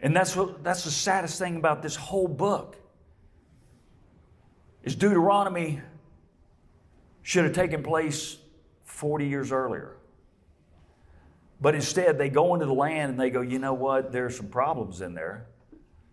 And 0.00 0.14
that's 0.14 0.36
what 0.36 0.62
that's 0.62 0.84
the 0.84 0.90
saddest 0.90 1.38
thing 1.38 1.56
about 1.56 1.82
this 1.82 1.96
whole 1.96 2.28
book 2.28 2.76
is 4.84 4.94
Deuteronomy 4.94 5.80
should 7.22 7.44
have 7.44 7.54
taken 7.54 7.82
place 7.82 8.38
40 8.84 9.26
years 9.26 9.50
earlier. 9.50 9.95
But 11.60 11.74
instead, 11.74 12.18
they 12.18 12.28
go 12.28 12.54
into 12.54 12.66
the 12.66 12.74
land 12.74 13.10
and 13.10 13.20
they 13.20 13.30
go, 13.30 13.40
you 13.40 13.58
know 13.58 13.74
what? 13.74 14.12
There's 14.12 14.36
some 14.36 14.48
problems 14.48 15.00
in 15.00 15.14
there. 15.14 15.46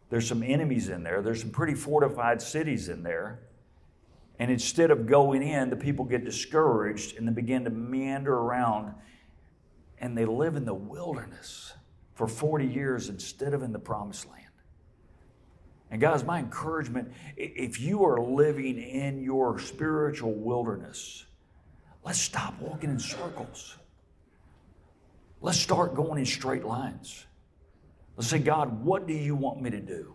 There's 0.10 0.28
some 0.28 0.44
enemies 0.44 0.90
in 0.90 1.04
there. 1.04 1.22
There's 1.22 1.42
some 1.42 1.50
pretty 1.50 1.74
fortified 1.74 2.42
cities 2.42 2.88
in 2.88 3.04
there. 3.04 3.40
And 4.40 4.52
instead 4.52 4.92
of 4.92 5.06
going 5.06 5.44
in, 5.44 5.70
the 5.70 5.76
people 5.76 6.06
get 6.06 6.26
discouraged 6.26 7.18
and 7.18 7.28
they 7.28 7.32
begin 7.34 7.66
to 7.66 7.70
meander 7.70 8.34
around 8.34 8.94
and 10.00 10.18
they 10.18 10.26
live 10.26 10.56
in 10.56 10.66
the 10.66 10.74
wilderness 10.74 11.74
for 12.14 12.28
40 12.28 12.68
years 12.68 13.10
instead 13.10 13.54
of 13.54 13.64
in 13.64 13.72
the 13.72 13.80
promised 13.80 14.30
land. 14.30 14.44
And 15.90 16.02
guys, 16.02 16.24
my 16.24 16.40
encouragement 16.40 17.12
if 17.38 17.80
you 17.80 18.04
are 18.04 18.20
living 18.20 18.82
in 18.82 19.22
your 19.22 19.60
spiritual 19.60 20.34
wilderness, 20.34 21.26
let's 22.04 22.20
stop 22.20 22.60
walking 22.60 22.90
in 22.90 23.00
circles. 23.00 23.78
Let's 25.44 25.60
start 25.60 25.94
going 25.94 26.20
in 26.20 26.26
straight 26.26 26.64
lines. 26.64 27.26
Let's 28.16 28.30
say, 28.30 28.40
God, 28.40 28.86
what 28.86 29.08
do 29.08 29.14
you 29.14 29.36
want 29.36 29.62
me 29.62 29.70
to 29.72 29.82
do? 29.82 30.14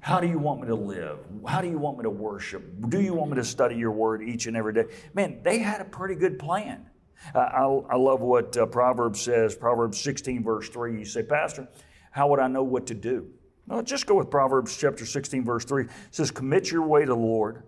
How 0.00 0.18
do 0.18 0.26
you 0.26 0.40
want 0.40 0.60
me 0.60 0.66
to 0.66 0.74
live? 0.74 1.20
How 1.46 1.60
do 1.60 1.68
you 1.68 1.78
want 1.78 1.98
me 1.98 2.02
to 2.02 2.10
worship? 2.10 2.64
Do 2.88 3.00
you 3.00 3.14
want 3.14 3.30
me 3.30 3.36
to 3.36 3.44
study 3.44 3.76
your 3.76 3.92
word 3.92 4.22
each 4.22 4.46
and 4.46 4.56
every 4.56 4.72
day? 4.72 4.86
Man, 5.14 5.38
they 5.44 5.60
had 5.60 5.80
a 5.80 5.84
pretty 5.84 6.16
good 6.16 6.36
plan. 6.36 6.90
Uh, 7.32 7.38
I, 7.38 7.94
I, 7.94 7.96
love 7.96 8.22
what 8.22 8.56
uh, 8.56 8.66
Proverbs 8.66 9.20
says, 9.20 9.54
Proverbs 9.54 10.00
16, 10.00 10.42
verse 10.42 10.68
3. 10.68 10.98
You 10.98 11.04
say, 11.04 11.22
Pastor, 11.22 11.68
how 12.10 12.26
would 12.28 12.40
I 12.40 12.48
know 12.48 12.64
what 12.64 12.88
to 12.88 12.94
do? 12.94 13.28
No, 13.68 13.82
just 13.82 14.06
go 14.06 14.16
with 14.16 14.30
Proverbs 14.30 14.76
chapter 14.76 15.06
16, 15.06 15.44
verse 15.44 15.64
3. 15.64 15.84
It 15.84 15.90
says, 16.10 16.32
Commit 16.32 16.72
your 16.72 16.82
way 16.82 17.02
to 17.02 17.06
the 17.06 17.14
Lord, 17.14 17.62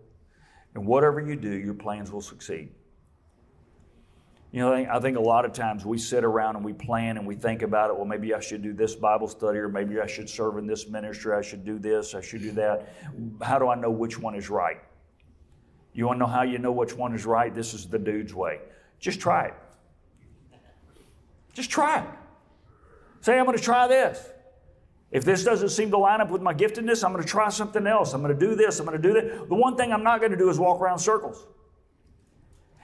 and 0.75 0.85
whatever 0.85 1.21
you 1.21 1.37
do, 1.37 1.51
your 1.51 1.75
plans 1.75 2.11
will 2.11 2.23
succeed. 2.23 2.71
You 4.51 4.61
know, 4.61 4.73
I 4.73 4.99
think 4.99 5.19
a 5.19 5.21
lot 5.21 5.45
of 5.45 5.53
times 5.53 5.85
we 5.85 5.99
sit 5.99 6.25
around 6.25 6.57
and 6.57 6.65
we 6.65 6.73
plan 6.73 7.19
and 7.19 7.27
we 7.27 7.35
think 7.35 7.61
about 7.61 7.91
it. 7.91 7.97
Well, 7.97 8.07
maybe 8.07 8.33
I 8.33 8.41
should 8.41 8.63
do 8.63 8.73
this 8.73 8.95
Bible 8.95 9.29
study, 9.29 9.59
or 9.59 9.69
maybe 9.69 10.01
I 10.01 10.07
should 10.07 10.29
serve 10.29 10.57
in 10.57 10.67
this 10.67 10.89
ministry. 10.89 11.35
I 11.35 11.43
should 11.43 11.67
do 11.67 11.79
this. 11.79 12.15
I 12.15 12.23
should 12.23 12.41
do 12.41 12.53
that. 12.53 12.95
How 13.43 13.59
do 13.59 13.69
I 13.69 13.75
know 13.75 13.91
which 13.91 14.19
one 14.19 14.35
is 14.35 14.49
right? 14.49 14.79
You 15.93 16.07
want 16.07 16.17
to 16.17 16.21
know 16.21 16.33
how 16.33 16.43
you 16.43 16.59
know 16.59 16.73
which 16.73 16.95
one 16.95 17.15
is 17.15 17.27
right? 17.27 17.55
This 17.55 17.75
is 17.75 17.89
the 17.89 17.99
dude's 17.99 18.33
way. 18.33 18.61
Just 18.99 19.21
try 19.21 19.47
it. 19.47 19.55
Just 21.53 21.71
try 21.71 22.01
it. 22.01 22.09
Say, 23.21 23.39
I'm 23.39 23.45
going 23.45 23.59
to 23.59 23.63
try 23.63 23.87
this. 23.87 24.31
If 25.11 25.25
this 25.25 25.45
doesn't 25.45 25.71
seem 25.71 25.91
to 25.91 25.99
line 25.99 26.21
up 26.21 26.31
with 26.31 26.41
my 26.41 26.55
giftedness, 26.55 27.05
I'm 27.05 27.13
going 27.13 27.25
to 27.25 27.29
try 27.29 27.49
something 27.49 27.87
else. 27.87 28.15
I'm 28.15 28.23
going 28.23 28.39
to 28.39 28.47
do 28.47 28.55
this. 28.55 28.79
I'm 28.79 28.87
going 28.87 29.01
to 29.01 29.09
do 29.09 29.15
that. 29.15 29.49
The 29.49 29.55
one 29.55 29.77
thing 29.77 29.93
I'm 29.93 30.03
not 30.03 30.21
going 30.21 30.33
to 30.33 30.39
do 30.39 30.49
is 30.49 30.59
walk 30.59 30.81
around 30.81 30.99
circles. 30.99 31.47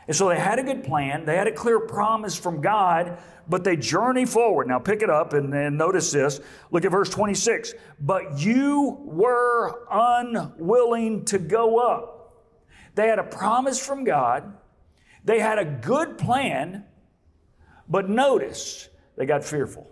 And 0.06 0.16
so 0.16 0.28
they 0.28 0.38
had 0.38 0.58
a 0.58 0.62
good 0.62 0.84
plan, 0.84 1.24
they 1.24 1.36
had 1.36 1.46
a 1.46 1.52
clear 1.52 1.80
promise 1.80 2.36
from 2.36 2.60
God, 2.60 3.18
but 3.48 3.64
they 3.64 3.76
journey 3.76 4.26
forward. 4.26 4.68
Now 4.68 4.78
pick 4.78 5.02
it 5.02 5.10
up 5.10 5.32
and, 5.32 5.52
and 5.54 5.76
notice 5.76 6.10
this. 6.12 6.40
Look 6.70 6.84
at 6.84 6.90
verse 6.90 7.10
26. 7.10 7.74
But 8.00 8.38
you 8.38 8.98
were 9.04 9.86
unwilling 9.90 11.24
to 11.26 11.38
go 11.38 11.78
up. 11.78 12.14
They 12.94 13.08
had 13.08 13.18
a 13.18 13.24
promise 13.24 13.84
from 13.84 14.04
God, 14.04 14.56
they 15.24 15.40
had 15.40 15.58
a 15.58 15.64
good 15.64 16.18
plan, 16.18 16.84
but 17.88 18.08
notice 18.08 18.88
they 19.16 19.26
got 19.26 19.42
fearful. 19.42 19.90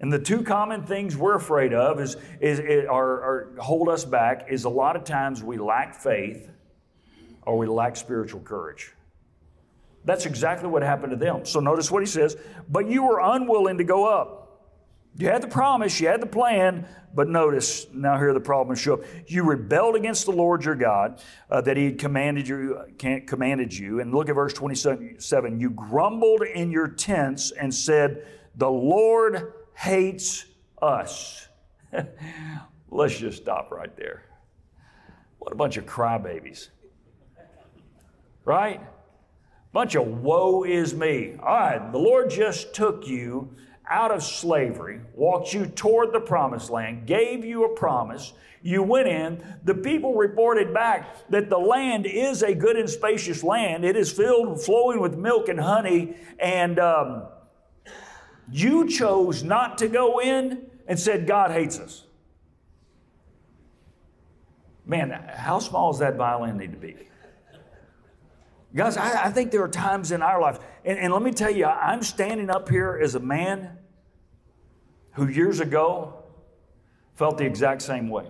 And 0.00 0.12
the 0.12 0.18
two 0.18 0.42
common 0.42 0.84
things 0.84 1.16
we're 1.16 1.36
afraid 1.36 1.72
of 1.72 2.00
is, 2.00 2.16
is, 2.40 2.58
is 2.58 2.86
are, 2.86 3.22
are 3.22 3.56
hold 3.58 3.88
us 3.88 4.04
back 4.04 4.48
is 4.50 4.64
a 4.64 4.68
lot 4.68 4.96
of 4.96 5.04
times 5.04 5.42
we 5.42 5.56
lack 5.56 5.94
faith 5.94 6.50
or 7.42 7.56
we 7.56 7.66
lack 7.66 7.96
spiritual 7.96 8.40
courage. 8.40 8.92
That's 10.04 10.26
exactly 10.26 10.68
what 10.68 10.82
happened 10.82 11.10
to 11.12 11.16
them. 11.16 11.46
So 11.46 11.60
notice 11.60 11.90
what 11.90 12.02
he 12.02 12.06
says, 12.06 12.36
but 12.68 12.88
you 12.88 13.04
were 13.04 13.20
unwilling 13.20 13.78
to 13.78 13.84
go 13.84 14.06
up. 14.06 14.44
You 15.16 15.28
had 15.28 15.42
the 15.42 15.48
promise, 15.48 16.00
you 16.00 16.08
had 16.08 16.20
the 16.20 16.26
plan, 16.26 16.86
but 17.14 17.28
notice 17.28 17.86
now 17.92 18.18
here 18.18 18.34
the 18.34 18.40
problems 18.40 18.80
show 18.80 18.94
up. 18.94 19.04
You 19.28 19.44
rebelled 19.44 19.94
against 19.94 20.24
the 20.24 20.32
Lord 20.32 20.64
your 20.64 20.74
God 20.74 21.22
uh, 21.48 21.60
that 21.60 21.76
He 21.76 21.84
had 21.86 21.98
commanded 21.98 22.48
you, 22.48 22.84
commanded 22.98 23.72
you. 23.72 24.00
And 24.00 24.12
look 24.12 24.28
at 24.28 24.34
verse 24.34 24.52
27. 24.52 25.60
You 25.60 25.70
grumbled 25.70 26.42
in 26.42 26.72
your 26.72 26.88
tents 26.88 27.52
and 27.52 27.72
said, 27.72 28.26
The 28.56 28.70
Lord 28.70 29.52
hates 29.74 30.46
us. 30.82 31.46
Let's 32.90 33.16
just 33.16 33.42
stop 33.42 33.70
right 33.70 33.96
there. 33.96 34.24
What 35.38 35.52
a 35.52 35.56
bunch 35.56 35.76
of 35.76 35.86
crybabies. 35.86 36.70
Right? 38.44 38.80
Bunch 39.74 39.96
of 39.96 40.06
woe 40.22 40.62
is 40.62 40.94
me. 40.94 41.34
All 41.42 41.48
right, 41.48 41.90
the 41.90 41.98
Lord 41.98 42.30
just 42.30 42.72
took 42.74 43.08
you 43.08 43.56
out 43.90 44.12
of 44.12 44.22
slavery, 44.22 45.00
walked 45.16 45.52
you 45.52 45.66
toward 45.66 46.12
the 46.12 46.20
promised 46.20 46.70
land, 46.70 47.08
gave 47.08 47.44
you 47.44 47.64
a 47.64 47.74
promise. 47.74 48.34
You 48.62 48.84
went 48.84 49.08
in. 49.08 49.44
The 49.64 49.74
people 49.74 50.14
reported 50.14 50.72
back 50.72 51.28
that 51.30 51.50
the 51.50 51.58
land 51.58 52.06
is 52.06 52.44
a 52.44 52.54
good 52.54 52.76
and 52.76 52.88
spacious 52.88 53.42
land. 53.42 53.84
It 53.84 53.96
is 53.96 54.12
filled, 54.12 54.62
flowing 54.62 55.00
with 55.00 55.16
milk 55.16 55.48
and 55.48 55.58
honey. 55.58 56.14
And 56.38 56.78
um, 56.78 57.24
you 58.52 58.88
chose 58.88 59.42
not 59.42 59.78
to 59.78 59.88
go 59.88 60.20
in 60.20 60.70
and 60.86 61.00
said, 61.00 61.26
God 61.26 61.50
hates 61.50 61.80
us. 61.80 62.04
Man, 64.86 65.10
how 65.10 65.58
small 65.58 65.90
does 65.90 65.98
that 65.98 66.14
violin 66.14 66.58
need 66.58 66.70
to 66.70 66.78
be? 66.78 66.94
Guys, 68.74 68.96
I, 68.96 69.26
I, 69.26 69.30
think 69.30 69.52
there 69.52 69.62
are 69.62 69.68
times 69.68 70.10
in 70.10 70.20
our 70.20 70.40
life, 70.40 70.58
and, 70.84 70.98
and 70.98 71.12
let 71.12 71.22
me 71.22 71.30
tell 71.30 71.50
you, 71.50 71.66
I'm 71.66 72.02
standing 72.02 72.50
up 72.50 72.68
here 72.68 72.98
as 73.00 73.14
a 73.14 73.20
man 73.20 73.78
who 75.12 75.28
years 75.28 75.60
ago 75.60 76.24
felt 77.14 77.38
the 77.38 77.44
exact 77.44 77.82
same 77.82 78.08
way. 78.08 78.28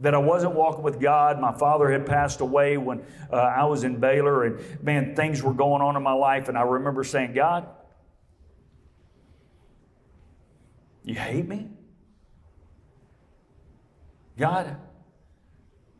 That 0.00 0.14
I 0.14 0.18
wasn't 0.18 0.54
walking 0.54 0.82
with 0.82 0.98
God. 0.98 1.40
My 1.40 1.52
father 1.52 1.88
had 1.90 2.04
passed 2.04 2.40
away 2.40 2.78
when 2.78 3.04
uh, 3.32 3.36
I 3.36 3.64
was 3.66 3.84
in 3.84 4.00
Baylor, 4.00 4.44
and 4.44 4.82
man, 4.82 5.14
things 5.14 5.40
were 5.40 5.54
going 5.54 5.82
on 5.82 5.94
in 5.94 6.02
my 6.02 6.14
life. 6.14 6.48
And 6.48 6.58
I 6.58 6.62
remember 6.62 7.04
saying, 7.04 7.32
God, 7.32 7.68
you 11.04 11.14
hate 11.14 11.46
me? 11.46 11.68
God, 14.36 14.76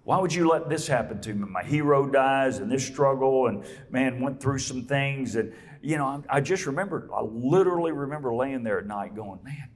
why 0.05 0.19
would 0.19 0.33
you 0.33 0.49
let 0.49 0.69
this 0.69 0.87
happen 0.87 1.21
to 1.21 1.35
me? 1.35 1.47
My 1.49 1.63
hero 1.63 2.07
dies 2.07 2.59
and 2.59 2.71
this 2.71 2.87
struggle, 2.87 3.47
and 3.47 3.65
man, 3.91 4.21
went 4.21 4.41
through 4.41 4.59
some 4.59 4.85
things. 4.85 5.37
And, 5.37 5.53
you 5.83 5.99
know, 5.99 6.25
I, 6.29 6.37
I 6.37 6.41
just 6.41 6.67
remember, 6.67 7.09
I 7.15 7.23
literally 7.23 7.93
remember 7.93 8.35
laying 8.35 8.63
there 8.63 8.79
at 8.79 8.87
night 8.87 9.15
going, 9.15 9.41
man, 9.45 9.69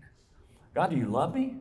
God, 0.75 0.91
do 0.91 0.97
you 0.97 1.07
love 1.07 1.35
me? 1.35 1.57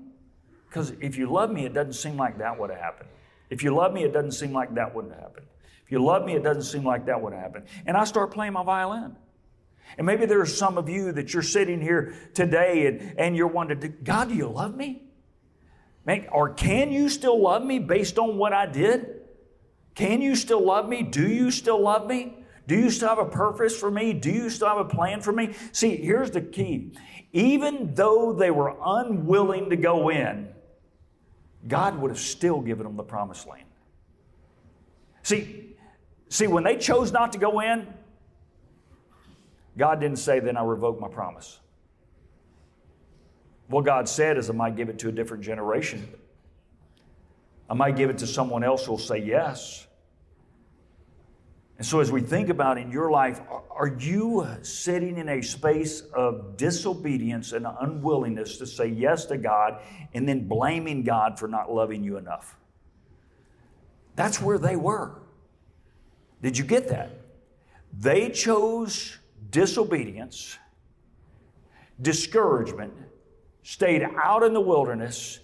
Because 0.67 0.91
if 1.01 1.17
you 1.17 1.31
love 1.31 1.51
me, 1.51 1.65
it 1.65 1.73
doesn't 1.73 1.93
seem 1.93 2.17
like 2.17 2.39
that 2.39 2.59
would 2.59 2.71
have 2.71 2.79
happened. 2.79 3.09
If 3.49 3.63
you 3.63 3.75
love 3.75 3.93
me, 3.93 4.03
it 4.03 4.13
doesn't 4.13 4.31
seem 4.31 4.53
like 4.53 4.73
that 4.75 4.95
wouldn't 4.95 5.13
have 5.13 5.21
happened. 5.21 5.45
If 5.85 5.91
you 5.91 6.03
love 6.03 6.25
me, 6.25 6.33
it 6.33 6.43
doesn't 6.43 6.63
seem 6.63 6.83
like 6.83 7.05
that 7.05 7.21
would 7.21 7.33
have 7.33 7.41
happened. 7.41 7.65
And 7.85 7.95
I 7.95 8.05
start 8.05 8.31
playing 8.31 8.53
my 8.53 8.63
violin. 8.63 9.15
And 9.97 10.07
maybe 10.07 10.25
there 10.25 10.41
are 10.41 10.47
some 10.47 10.77
of 10.77 10.89
you 10.89 11.11
that 11.11 11.33
you're 11.33 11.43
sitting 11.43 11.81
here 11.81 12.15
today 12.33 12.87
and, 12.87 13.19
and 13.19 13.35
you're 13.37 13.47
wondering, 13.47 13.97
God, 14.03 14.29
do 14.29 14.35
you 14.35 14.47
love 14.47 14.75
me? 14.75 15.03
Man, 16.05 16.27
or 16.31 16.53
can 16.53 16.91
you 16.91 17.09
still 17.09 17.41
love 17.41 17.63
me 17.63 17.79
based 17.79 18.19
on 18.19 18.37
what 18.37 18.53
I 18.53 18.65
did? 18.65 19.21
Can 19.95 20.21
you 20.21 20.35
still 20.35 20.63
love 20.63 20.89
me? 20.89 21.03
Do 21.03 21.27
you 21.27 21.51
still 21.51 21.79
love 21.79 22.07
me? 22.07 22.37
Do 22.67 22.75
you 22.75 22.89
still 22.89 23.09
have 23.09 23.19
a 23.19 23.25
purpose 23.25 23.77
for 23.77 23.91
me? 23.91 24.13
Do 24.13 24.31
you 24.31 24.49
still 24.49 24.67
have 24.67 24.77
a 24.77 24.85
plan 24.85 25.21
for 25.21 25.31
me? 25.31 25.53
See, 25.71 25.97
here's 25.97 26.31
the 26.31 26.41
key. 26.41 26.93
Even 27.31 27.93
though 27.93 28.33
they 28.33 28.51
were 28.51 28.75
unwilling 28.83 29.69
to 29.69 29.75
go 29.75 30.09
in, 30.09 30.49
God 31.67 31.97
would 31.99 32.11
have 32.11 32.19
still 32.19 32.61
given 32.61 32.85
them 32.85 32.95
the 32.95 33.03
promised 33.03 33.47
land. 33.47 33.65
See, 35.23 35.75
see, 36.29 36.47
when 36.47 36.63
they 36.63 36.77
chose 36.77 37.11
not 37.11 37.31
to 37.33 37.37
go 37.37 37.59
in, 37.61 37.87
God 39.77 39.99
didn't 39.99 40.19
say, 40.19 40.39
then 40.39 40.57
I 40.57 40.63
revoke 40.63 40.99
my 40.99 41.07
promise. 41.07 41.59
What 43.73 43.85
God 43.85 44.07
said 44.07 44.37
is, 44.37 44.51
I 44.51 44.53
might 44.53 44.75
give 44.75 44.89
it 44.89 44.99
to 44.99 45.09
a 45.09 45.11
different 45.11 45.43
generation. 45.43 46.07
I 47.67 47.73
might 47.73 47.95
give 47.95 48.11
it 48.11 48.19
to 48.19 48.27
someone 48.27 48.63
else 48.63 48.85
who 48.85 48.91
will 48.91 48.99
say 48.99 49.17
yes. 49.17 49.87
And 51.79 51.87
so, 51.87 51.99
as 51.99 52.11
we 52.11 52.21
think 52.21 52.49
about 52.49 52.77
in 52.77 52.91
your 52.91 53.09
life, 53.09 53.41
are 53.71 53.97
you 53.99 54.47
sitting 54.61 55.17
in 55.17 55.27
a 55.27 55.41
space 55.41 56.01
of 56.13 56.55
disobedience 56.55 57.51
and 57.51 57.65
unwillingness 57.65 58.59
to 58.59 58.67
say 58.67 58.85
yes 58.85 59.25
to 59.25 59.37
God 59.39 59.81
and 60.13 60.29
then 60.29 60.47
blaming 60.47 61.01
God 61.01 61.39
for 61.39 61.47
not 61.47 61.73
loving 61.73 62.03
you 62.03 62.17
enough? 62.17 62.55
That's 64.15 64.39
where 64.39 64.59
they 64.59 64.75
were. 64.75 65.19
Did 66.43 66.59
you 66.59 66.63
get 66.63 66.89
that? 66.89 67.09
They 67.91 68.29
chose 68.29 69.17
disobedience, 69.49 70.59
discouragement, 71.99 72.93
stayed 73.63 74.03
out 74.03 74.43
in 74.43 74.53
the 74.53 74.61
wilderness, 74.61 75.39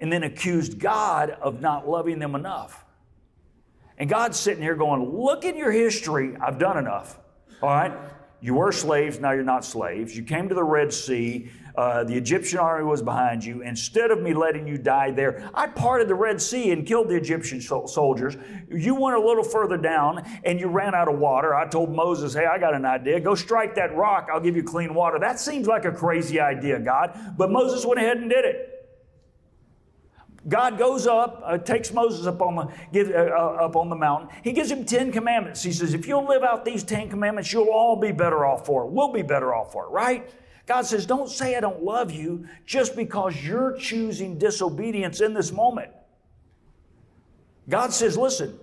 and 0.00 0.12
then 0.12 0.22
accused 0.22 0.78
God 0.78 1.30
of 1.30 1.60
not 1.60 1.88
loving 1.88 2.18
them 2.18 2.34
enough. 2.34 2.84
And 3.98 4.08
God's 4.08 4.38
sitting 4.38 4.62
here 4.62 4.74
going, 4.74 5.04
Look 5.04 5.44
in 5.44 5.56
your 5.56 5.72
history, 5.72 6.36
I've 6.40 6.58
done 6.58 6.78
enough. 6.78 7.18
All 7.62 7.68
right? 7.68 7.92
You 8.40 8.54
were 8.54 8.70
slaves, 8.70 9.18
now 9.18 9.32
you're 9.32 9.42
not 9.42 9.64
slaves. 9.64 10.16
You 10.16 10.22
came 10.22 10.48
to 10.48 10.54
the 10.54 10.62
Red 10.62 10.92
Sea. 10.92 11.50
Uh, 11.76 12.04
the 12.04 12.14
Egyptian 12.14 12.58
army 12.58 12.84
was 12.84 13.02
behind 13.02 13.44
you. 13.44 13.62
Instead 13.62 14.10
of 14.10 14.20
me 14.20 14.34
letting 14.34 14.66
you 14.66 14.78
die 14.78 15.10
there, 15.10 15.48
I 15.54 15.66
parted 15.66 16.08
the 16.08 16.14
Red 16.14 16.40
Sea 16.40 16.70
and 16.70 16.86
killed 16.86 17.08
the 17.08 17.16
Egyptian 17.16 17.60
soldiers. 17.60 18.36
You 18.68 18.94
went 18.94 19.16
a 19.16 19.20
little 19.20 19.44
further 19.44 19.76
down 19.76 20.24
and 20.44 20.58
you 20.58 20.68
ran 20.68 20.94
out 20.94 21.08
of 21.08 21.18
water. 21.18 21.54
I 21.54 21.68
told 21.68 21.94
Moses, 21.94 22.34
hey, 22.34 22.46
I 22.46 22.58
got 22.58 22.74
an 22.74 22.84
idea. 22.84 23.20
Go 23.20 23.34
strike 23.34 23.74
that 23.76 23.94
rock. 23.96 24.28
I'll 24.32 24.40
give 24.40 24.56
you 24.56 24.62
clean 24.62 24.94
water. 24.94 25.18
That 25.18 25.38
seems 25.40 25.66
like 25.66 25.84
a 25.84 25.92
crazy 25.92 26.40
idea, 26.40 26.80
God. 26.80 27.34
But 27.36 27.50
Moses 27.50 27.84
went 27.86 28.00
ahead 28.00 28.18
and 28.18 28.30
did 28.30 28.44
it. 28.44 28.77
God 30.46 30.78
goes 30.78 31.06
up, 31.06 31.42
uh, 31.44 31.58
takes 31.58 31.92
Moses 31.92 32.26
up 32.26 32.40
on, 32.40 32.72
the, 32.92 33.14
uh, 33.14 33.30
uh, 33.30 33.66
up 33.66 33.76
on 33.76 33.88
the 33.88 33.96
mountain. 33.96 34.28
He 34.44 34.52
gives 34.52 34.70
him 34.70 34.84
10 34.84 35.10
commandments. 35.10 35.62
He 35.62 35.72
says, 35.72 35.94
if 35.94 36.06
you'll 36.06 36.26
live 36.26 36.42
out 36.42 36.64
these 36.64 36.84
10 36.84 37.10
commandments, 37.10 37.52
you'll 37.52 37.70
all 37.70 37.96
be 37.96 38.12
better 38.12 38.46
off 38.46 38.64
for 38.64 38.84
it. 38.84 38.90
We'll 38.90 39.12
be 39.12 39.22
better 39.22 39.52
off 39.52 39.72
for 39.72 39.86
it, 39.86 39.88
right? 39.88 40.30
God 40.66 40.82
says, 40.82 41.06
don't 41.06 41.28
say 41.28 41.56
I 41.56 41.60
don't 41.60 41.82
love 41.82 42.12
you 42.12 42.46
just 42.66 42.94
because 42.94 43.42
you're 43.42 43.76
choosing 43.78 44.38
disobedience 44.38 45.20
in 45.20 45.34
this 45.34 45.50
moment. 45.50 45.90
God 47.68 47.92
says, 47.92 48.16
listen, 48.16 48.58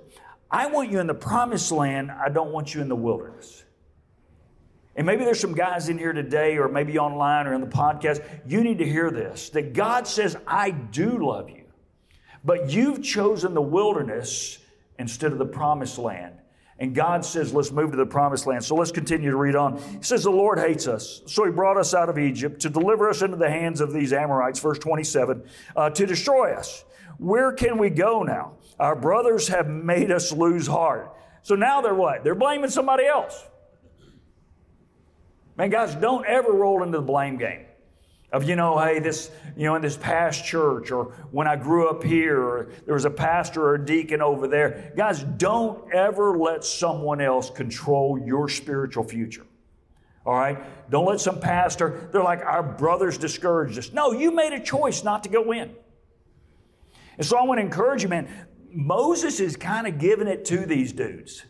I 0.49 0.67
want 0.67 0.91
you 0.91 0.99
in 0.99 1.07
the 1.07 1.13
promised 1.13 1.71
land. 1.71 2.11
I 2.11 2.29
don't 2.29 2.51
want 2.51 2.73
you 2.73 2.81
in 2.81 2.87
the 2.87 2.95
wilderness. 2.95 3.63
And 4.95 5.05
maybe 5.05 5.25
there's 5.25 5.39
some 5.39 5.53
guys 5.53 5.89
in 5.89 5.97
here 5.97 6.13
today, 6.13 6.57
or 6.57 6.69
maybe 6.69 6.97
online 6.97 7.47
or 7.47 7.53
in 7.53 7.61
the 7.61 7.67
podcast. 7.67 8.23
You 8.45 8.63
need 8.63 8.77
to 8.77 8.85
hear 8.85 9.11
this 9.11 9.49
that 9.49 9.73
God 9.73 10.07
says, 10.07 10.37
I 10.47 10.71
do 10.71 11.25
love 11.25 11.49
you. 11.49 11.64
But 12.45 12.69
you've 12.69 13.03
chosen 13.03 13.53
the 13.53 13.61
wilderness 13.61 14.59
instead 14.99 15.31
of 15.31 15.39
the 15.39 15.45
promised 15.45 15.97
land. 15.97 16.35
And 16.77 16.93
God 16.93 17.23
says, 17.23 17.53
let's 17.53 17.71
move 17.71 17.91
to 17.91 17.97
the 17.97 18.05
promised 18.05 18.45
land. 18.45 18.63
So 18.63 18.75
let's 18.75 18.91
continue 18.91 19.31
to 19.31 19.37
read 19.37 19.55
on. 19.55 19.77
He 19.77 20.03
says, 20.03 20.23
The 20.23 20.29
Lord 20.29 20.59
hates 20.59 20.87
us. 20.87 21.21
So 21.25 21.45
he 21.45 21.51
brought 21.51 21.77
us 21.77 21.93
out 21.93 22.09
of 22.09 22.19
Egypt 22.19 22.61
to 22.61 22.69
deliver 22.69 23.09
us 23.09 23.21
into 23.21 23.37
the 23.37 23.49
hands 23.49 23.79
of 23.79 23.93
these 23.93 24.11
Amorites, 24.11 24.59
verse 24.59 24.77
27, 24.79 25.43
uh, 25.75 25.89
to 25.91 26.05
destroy 26.05 26.53
us. 26.53 26.83
Where 27.17 27.53
can 27.53 27.77
we 27.77 27.89
go 27.89 28.23
now? 28.23 28.57
Our 28.77 28.95
brothers 28.95 29.47
have 29.47 29.69
made 29.69 30.11
us 30.11 30.33
lose 30.33 30.67
heart. 30.67 31.15
So 31.43 31.55
now 31.55 31.79
they're 31.79 31.95
what? 31.95 32.25
They're 32.25 32.35
blaming 32.35 32.69
somebody 32.69 33.05
else. 33.05 33.41
Man, 35.57 35.69
guys, 35.69 35.95
don't 35.95 36.25
ever 36.25 36.51
roll 36.51 36.83
into 36.83 36.97
the 36.97 37.05
blame 37.05 37.37
game. 37.37 37.64
Of 38.35 38.43
you 38.49 38.57
know 38.57 38.77
hey 38.77 38.99
this 38.99 39.31
you 39.55 39.63
know 39.63 39.75
in 39.75 39.81
this 39.81 39.95
past 39.95 40.43
church 40.43 40.91
or 40.91 41.05
when 41.31 41.47
i 41.47 41.55
grew 41.55 41.87
up 41.89 42.03
here 42.03 42.41
or 42.41 42.67
there 42.85 42.93
was 42.93 43.05
a 43.05 43.09
pastor 43.09 43.63
or 43.63 43.75
a 43.75 43.85
deacon 43.85 44.21
over 44.21 44.45
there. 44.45 44.91
Guys 44.97 45.23
don't 45.23 45.93
ever 45.93 46.37
let 46.37 46.65
someone 46.65 47.21
else 47.21 47.49
control 47.49 48.19
your 48.19 48.49
spiritual 48.49 49.05
future. 49.05 49.45
All 50.25 50.33
right? 50.33 50.57
Don't 50.89 51.05
let 51.05 51.21
some 51.21 51.39
pastor 51.39 52.09
they're 52.11 52.23
like 52.23 52.41
our 52.41 52.61
brothers 52.61 53.17
discouraged 53.17 53.77
us. 53.77 53.93
No 53.93 54.11
you 54.11 54.31
made 54.31 54.51
a 54.51 54.59
choice 54.59 55.01
not 55.01 55.23
to 55.23 55.29
go 55.29 55.53
in. 55.53 55.73
And 57.17 57.25
so 57.25 57.37
i 57.37 57.43
want 57.43 57.59
to 57.59 57.63
encourage 57.63 58.03
you 58.03 58.09
man 58.09 58.27
moses 58.69 59.39
is 59.39 59.55
kind 59.55 59.87
of 59.87 59.97
giving 59.97 60.27
it 60.27 60.43
to 60.45 60.65
these 60.65 60.91
dudes. 60.91 61.45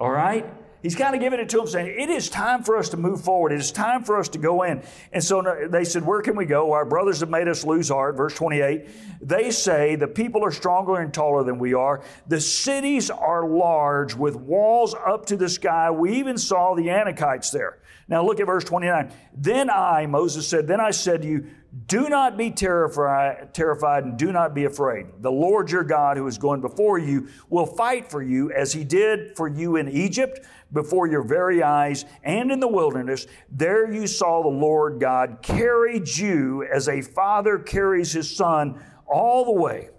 All 0.00 0.10
right 0.10 0.52
He's 0.84 0.94
kind 0.94 1.14
of 1.14 1.22
giving 1.22 1.40
it 1.40 1.48
to 1.48 1.56
them, 1.56 1.66
saying, 1.66 1.98
It 1.98 2.10
is 2.10 2.28
time 2.28 2.62
for 2.62 2.76
us 2.76 2.90
to 2.90 2.98
move 2.98 3.22
forward. 3.22 3.52
It 3.52 3.58
is 3.58 3.72
time 3.72 4.04
for 4.04 4.18
us 4.18 4.28
to 4.28 4.38
go 4.38 4.64
in. 4.64 4.82
And 5.14 5.24
so 5.24 5.66
they 5.70 5.82
said, 5.82 6.04
Where 6.04 6.20
can 6.20 6.36
we 6.36 6.44
go? 6.44 6.72
Our 6.72 6.84
brothers 6.84 7.20
have 7.20 7.30
made 7.30 7.48
us 7.48 7.64
lose 7.64 7.88
heart. 7.88 8.18
Verse 8.18 8.34
28. 8.34 8.86
They 9.22 9.50
say, 9.50 9.96
The 9.96 10.06
people 10.06 10.44
are 10.44 10.50
stronger 10.50 10.96
and 10.96 11.12
taller 11.12 11.42
than 11.42 11.58
we 11.58 11.72
are. 11.72 12.02
The 12.28 12.38
cities 12.38 13.08
are 13.08 13.48
large 13.48 14.14
with 14.14 14.36
walls 14.36 14.94
up 14.94 15.24
to 15.26 15.38
the 15.38 15.48
sky. 15.48 15.90
We 15.90 16.18
even 16.18 16.36
saw 16.36 16.74
the 16.74 16.88
Anakites 16.88 17.50
there. 17.50 17.78
Now 18.06 18.22
look 18.22 18.38
at 18.38 18.44
verse 18.44 18.64
29. 18.64 19.10
Then 19.34 19.70
I, 19.70 20.04
Moses 20.04 20.46
said, 20.46 20.66
Then 20.66 20.82
I 20.82 20.90
said 20.90 21.22
to 21.22 21.28
you, 21.28 21.46
do 21.86 22.08
not 22.08 22.36
be 22.36 22.50
terrified, 22.50 23.52
terrified 23.52 24.04
and 24.04 24.16
do 24.16 24.30
not 24.30 24.54
be 24.54 24.64
afraid. 24.64 25.06
The 25.20 25.30
Lord 25.30 25.70
your 25.70 25.82
God, 25.82 26.16
who 26.16 26.26
is 26.28 26.38
going 26.38 26.60
before 26.60 26.98
you, 26.98 27.28
will 27.48 27.66
fight 27.66 28.10
for 28.10 28.22
you 28.22 28.52
as 28.52 28.72
he 28.72 28.84
did 28.84 29.36
for 29.36 29.48
you 29.48 29.76
in 29.76 29.88
Egypt 29.88 30.46
before 30.72 31.08
your 31.08 31.22
very 31.22 31.62
eyes 31.62 32.04
and 32.22 32.52
in 32.52 32.60
the 32.60 32.68
wilderness. 32.68 33.26
There 33.50 33.92
you 33.92 34.06
saw 34.06 34.42
the 34.42 34.48
Lord 34.48 35.00
God 35.00 35.38
carried 35.42 36.08
you 36.16 36.62
as 36.64 36.88
a 36.88 37.02
father 37.02 37.58
carries 37.58 38.12
his 38.12 38.34
son 38.34 38.80
all 39.06 39.44
the 39.44 39.60
way 39.60 39.90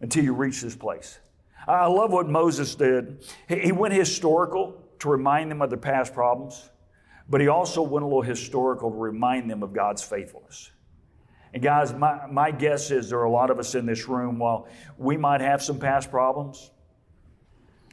until 0.00 0.24
you 0.24 0.34
reach 0.34 0.62
this 0.62 0.76
place. 0.76 1.20
I 1.68 1.86
love 1.86 2.12
what 2.12 2.28
Moses 2.28 2.74
did. 2.74 3.24
He 3.48 3.70
went 3.70 3.94
historical 3.94 4.82
to 4.98 5.08
remind 5.08 5.50
them 5.50 5.62
of 5.62 5.70
their 5.70 5.78
past 5.78 6.12
problems, 6.12 6.70
but 7.28 7.40
he 7.40 7.46
also 7.46 7.82
went 7.82 8.02
a 8.02 8.06
little 8.06 8.22
historical 8.22 8.90
to 8.90 8.96
remind 8.96 9.48
them 9.48 9.62
of 9.62 9.72
God's 9.72 10.02
faithfulness. 10.02 10.72
And 11.54 11.62
guys, 11.62 11.94
my, 11.94 12.26
my 12.26 12.50
guess 12.50 12.90
is 12.90 13.10
there 13.10 13.18
are 13.18 13.24
a 13.24 13.30
lot 13.30 13.50
of 13.50 13.58
us 13.58 13.74
in 13.74 13.86
this 13.86 14.06
room, 14.06 14.38
while 14.38 14.68
we 14.96 15.16
might 15.16 15.40
have 15.40 15.62
some 15.62 15.78
past 15.78 16.10
problems, 16.10 16.70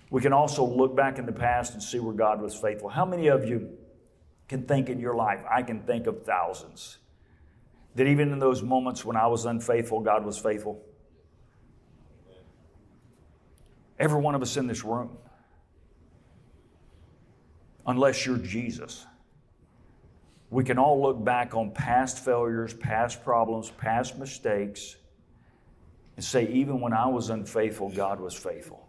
we 0.10 0.22
can 0.22 0.34
also 0.34 0.66
look 0.66 0.96
back 0.96 1.18
in 1.18 1.26
the 1.26 1.32
past 1.32 1.74
and 1.74 1.82
see 1.82 2.00
where 2.00 2.14
God 2.14 2.42
was 2.42 2.56
faithful. 2.56 2.90
How 2.90 3.06
many 3.06 3.28
of 3.28 3.48
you 3.48 3.78
can 4.48 4.64
think 4.64 4.90
in 4.90 5.00
your 5.00 5.16
life? 5.16 5.42
I 5.50 5.62
can 5.64 5.82
think 5.82 6.08
of 6.08 6.24
thousands. 6.24 6.98
That 7.96 8.08
even 8.08 8.32
in 8.32 8.40
those 8.40 8.62
moments 8.62 9.06
when 9.06 9.16
I 9.16 9.28
was 9.28 9.46
unfaithful, 9.46 10.02
God 10.02 10.26
was 10.26 10.38
faithful. 10.38 10.82
Every 13.98 14.20
one 14.20 14.36
of 14.36 14.42
us 14.42 14.58
in 14.58 14.68
this 14.68 14.84
room, 14.84 15.18
unless 17.88 18.26
you're 18.26 18.38
Jesus, 18.38 19.06
we 20.56 20.64
can 20.64 20.80
all 20.80 21.02
look 21.02 21.22
back 21.22 21.54
on 21.54 21.70
past 21.72 22.24
failures, 22.24 22.74
past 22.74 23.26
problems, 23.26 23.72
past 23.72 24.18
mistakes, 24.18 24.96
and 26.16 26.24
say, 26.24 26.48
even 26.48 26.80
when 26.80 26.94
I 26.94 27.08
was 27.08 27.30
unfaithful, 27.30 27.90
God 27.90 28.22
was 28.22 28.34
faithful. 28.34 28.88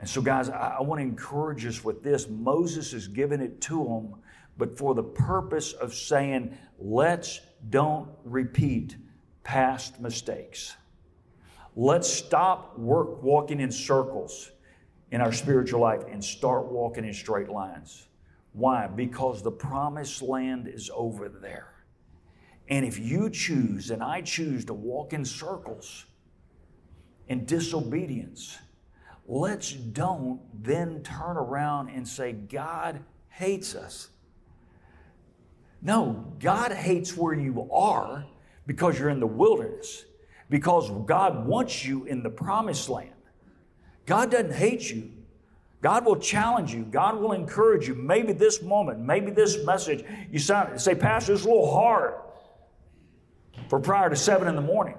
And 0.00 0.08
so, 0.08 0.22
guys, 0.22 0.48
I, 0.48 0.76
I 0.78 0.82
want 0.82 1.00
to 1.00 1.02
encourage 1.02 1.66
us 1.66 1.84
with 1.84 2.02
this. 2.02 2.26
Moses 2.26 2.94
is 2.94 3.06
giving 3.06 3.42
it 3.42 3.60
to 3.60 3.84
them, 3.84 4.14
but 4.56 4.78
for 4.78 4.94
the 4.94 5.02
purpose 5.02 5.74
of 5.74 5.92
saying, 5.92 6.56
let's 6.78 7.42
don't 7.68 8.08
repeat 8.24 8.96
past 9.44 10.00
mistakes. 10.00 10.74
Let's 11.76 12.10
stop 12.10 12.78
work 12.78 13.22
walking 13.22 13.60
in 13.60 13.70
circles 13.70 14.52
in 15.10 15.20
our 15.20 15.34
spiritual 15.34 15.82
life 15.82 16.04
and 16.10 16.24
start 16.24 16.64
walking 16.64 17.04
in 17.04 17.12
straight 17.12 17.50
lines. 17.50 18.08
Why? 18.52 18.86
Because 18.86 19.42
the 19.42 19.50
promised 19.50 20.22
land 20.22 20.68
is 20.68 20.90
over 20.94 21.28
there. 21.28 21.74
And 22.68 22.84
if 22.84 22.98
you 22.98 23.30
choose 23.30 23.90
and 23.90 24.02
I 24.02 24.20
choose 24.20 24.64
to 24.66 24.74
walk 24.74 25.12
in 25.12 25.24
circles 25.24 26.06
in 27.28 27.44
disobedience, 27.44 28.58
let's 29.26 29.72
don't 29.72 30.40
then 30.62 31.02
turn 31.02 31.36
around 31.36 31.90
and 31.90 32.06
say, 32.06 32.32
God 32.32 33.00
hates 33.28 33.74
us. 33.74 34.08
No, 35.80 36.34
God 36.40 36.72
hates 36.72 37.16
where 37.16 37.34
you 37.34 37.68
are 37.72 38.26
because 38.66 38.98
you're 38.98 39.10
in 39.10 39.20
the 39.20 39.26
wilderness, 39.26 40.04
because 40.50 40.90
God 41.06 41.46
wants 41.46 41.84
you 41.84 42.04
in 42.04 42.22
the 42.22 42.30
promised 42.30 42.88
land. 42.88 43.12
God 44.04 44.30
doesn't 44.30 44.54
hate 44.54 44.90
you. 44.90 45.12
God 45.80 46.04
will 46.04 46.16
challenge 46.16 46.74
you. 46.74 46.82
God 46.84 47.20
will 47.20 47.32
encourage 47.32 47.86
you. 47.86 47.94
Maybe 47.94 48.32
this 48.32 48.62
moment, 48.62 48.98
maybe 48.98 49.30
this 49.30 49.64
message, 49.64 50.04
you 50.30 50.38
sound, 50.38 50.80
say, 50.80 50.94
Pastor, 50.94 51.34
it's 51.34 51.44
a 51.44 51.48
little 51.48 51.72
hard 51.72 52.14
for 53.68 53.78
prior 53.78 54.10
to 54.10 54.16
seven 54.16 54.48
in 54.48 54.56
the 54.56 54.62
morning. 54.62 54.96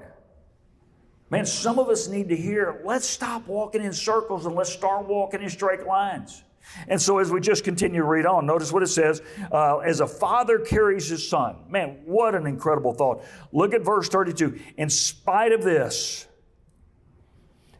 Man, 1.29 1.45
some 1.45 1.79
of 1.79 1.89
us 1.89 2.07
need 2.07 2.29
to 2.29 2.35
hear, 2.35 2.81
let's 2.85 3.05
stop 3.05 3.45
walking 3.45 3.83
in 3.83 3.93
circles 3.93 4.45
and 4.45 4.55
let's 4.55 4.71
start 4.71 5.07
walking 5.07 5.41
in 5.41 5.49
straight 5.49 5.85
lines. 5.85 6.43
And 6.87 7.01
so, 7.01 7.17
as 7.17 7.31
we 7.31 7.39
just 7.39 7.63
continue 7.63 8.01
to 8.01 8.07
read 8.07 8.25
on, 8.25 8.45
notice 8.45 8.71
what 8.71 8.83
it 8.83 8.87
says 8.87 9.21
uh, 9.51 9.77
as 9.77 10.01
a 10.01 10.07
father 10.07 10.59
carries 10.59 11.07
his 11.07 11.27
son. 11.27 11.55
Man, 11.67 12.01
what 12.05 12.35
an 12.35 12.45
incredible 12.45 12.93
thought. 12.93 13.23
Look 13.51 13.73
at 13.73 13.81
verse 13.81 14.07
32. 14.07 14.59
In 14.77 14.89
spite 14.89 15.51
of 15.51 15.63
this, 15.63 16.27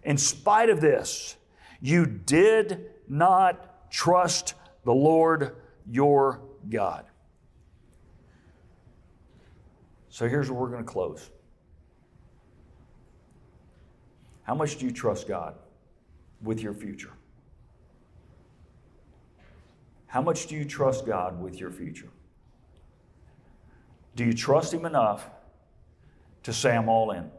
in 0.03 0.17
spite 0.17 0.69
of 0.69 0.81
this, 0.81 1.35
you 1.81 2.05
did 2.05 2.91
not 3.07 3.91
trust 3.91 4.55
the 4.83 4.93
Lord 4.93 5.55
your 5.89 6.41
God. 6.69 7.05
So, 10.09 10.27
here's 10.27 10.49
where 10.49 10.59
we're 10.59 10.69
going 10.69 10.83
to 10.83 10.91
close. 10.91 11.29
How 14.43 14.55
much 14.55 14.77
do 14.77 14.85
you 14.85 14.91
trust 14.91 15.27
God 15.27 15.55
with 16.41 16.61
your 16.61 16.73
future? 16.73 17.13
How 20.07 20.21
much 20.21 20.47
do 20.47 20.55
you 20.55 20.65
trust 20.65 21.05
God 21.05 21.39
with 21.39 21.59
your 21.59 21.71
future? 21.71 22.09
Do 24.15 24.25
you 24.25 24.33
trust 24.33 24.73
Him 24.73 24.85
enough 24.85 25.29
to 26.43 26.51
say, 26.51 26.75
I'm 26.75 26.89
all 26.89 27.11
in? 27.11 27.29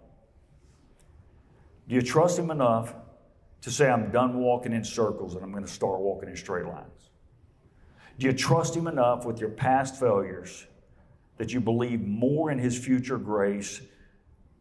Do 1.88 1.96
you 1.96 2.02
trust 2.02 2.38
Him 2.38 2.50
enough 2.52 2.94
to 3.62 3.70
say, 3.70 3.90
I'm 3.90 4.10
done 4.10 4.38
walking 4.38 4.72
in 4.72 4.84
circles 4.84 5.34
and 5.34 5.44
I'm 5.44 5.52
going 5.52 5.64
to 5.64 5.70
start 5.70 6.00
walking 6.00 6.28
in 6.28 6.36
straight 6.36 6.66
lines? 6.66 7.10
Do 8.18 8.26
you 8.26 8.32
trust 8.32 8.74
Him 8.74 8.86
enough 8.86 9.24
with 9.24 9.40
your 9.40 9.50
past 9.50 9.98
failures 9.98 10.66
that 11.38 11.52
you 11.52 11.60
believe 11.60 12.02
more 12.02 12.50
in 12.50 12.58
His 12.58 12.78
future 12.78 13.18
grace 13.18 13.80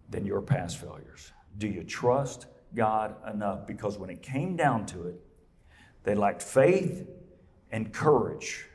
than 0.09 0.25
your 0.25 0.41
past 0.41 0.77
failures? 0.77 1.31
Do 1.57 1.67
you 1.67 1.83
trust 1.83 2.47
God 2.75 3.15
enough? 3.31 3.67
Because 3.67 3.97
when 3.97 4.09
it 4.09 4.21
came 4.21 4.55
down 4.55 4.85
to 4.87 5.07
it, 5.07 5.19
they 6.03 6.15
lacked 6.15 6.41
faith 6.41 7.07
and 7.71 7.93
courage. 7.93 8.65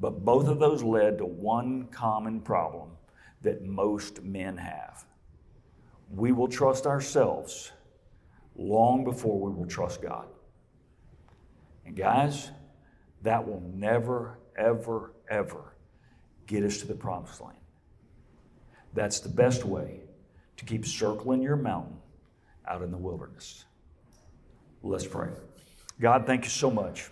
But 0.00 0.24
both 0.24 0.48
of 0.48 0.58
those 0.58 0.82
led 0.82 1.18
to 1.18 1.26
one 1.26 1.88
common 1.88 2.40
problem 2.40 2.90
that 3.42 3.62
most 3.62 4.22
men 4.22 4.56
have. 4.56 5.04
We 6.10 6.32
will 6.32 6.48
trust 6.48 6.86
ourselves 6.86 7.72
long 8.56 9.04
before 9.04 9.38
we 9.40 9.52
will 9.52 9.66
trust 9.66 10.02
God. 10.02 10.26
And 11.86 11.96
guys, 11.96 12.50
that 13.22 13.46
will 13.46 13.62
never, 13.74 14.38
ever, 14.56 15.12
ever 15.28 15.74
get 16.46 16.64
us 16.64 16.78
to 16.78 16.86
the 16.86 16.94
promised 16.94 17.40
land. 17.40 17.56
That's 18.94 19.20
the 19.20 19.28
best 19.28 19.64
way 19.64 20.00
to 20.56 20.64
keep 20.64 20.84
circling 20.84 21.42
your 21.42 21.56
mountain 21.56 21.96
out 22.66 22.82
in 22.82 22.90
the 22.90 22.96
wilderness. 22.96 23.64
Let's 24.82 25.06
pray. 25.06 25.28
God, 26.00 26.26
thank 26.26 26.44
you 26.44 26.50
so 26.50 26.70
much 26.70 27.10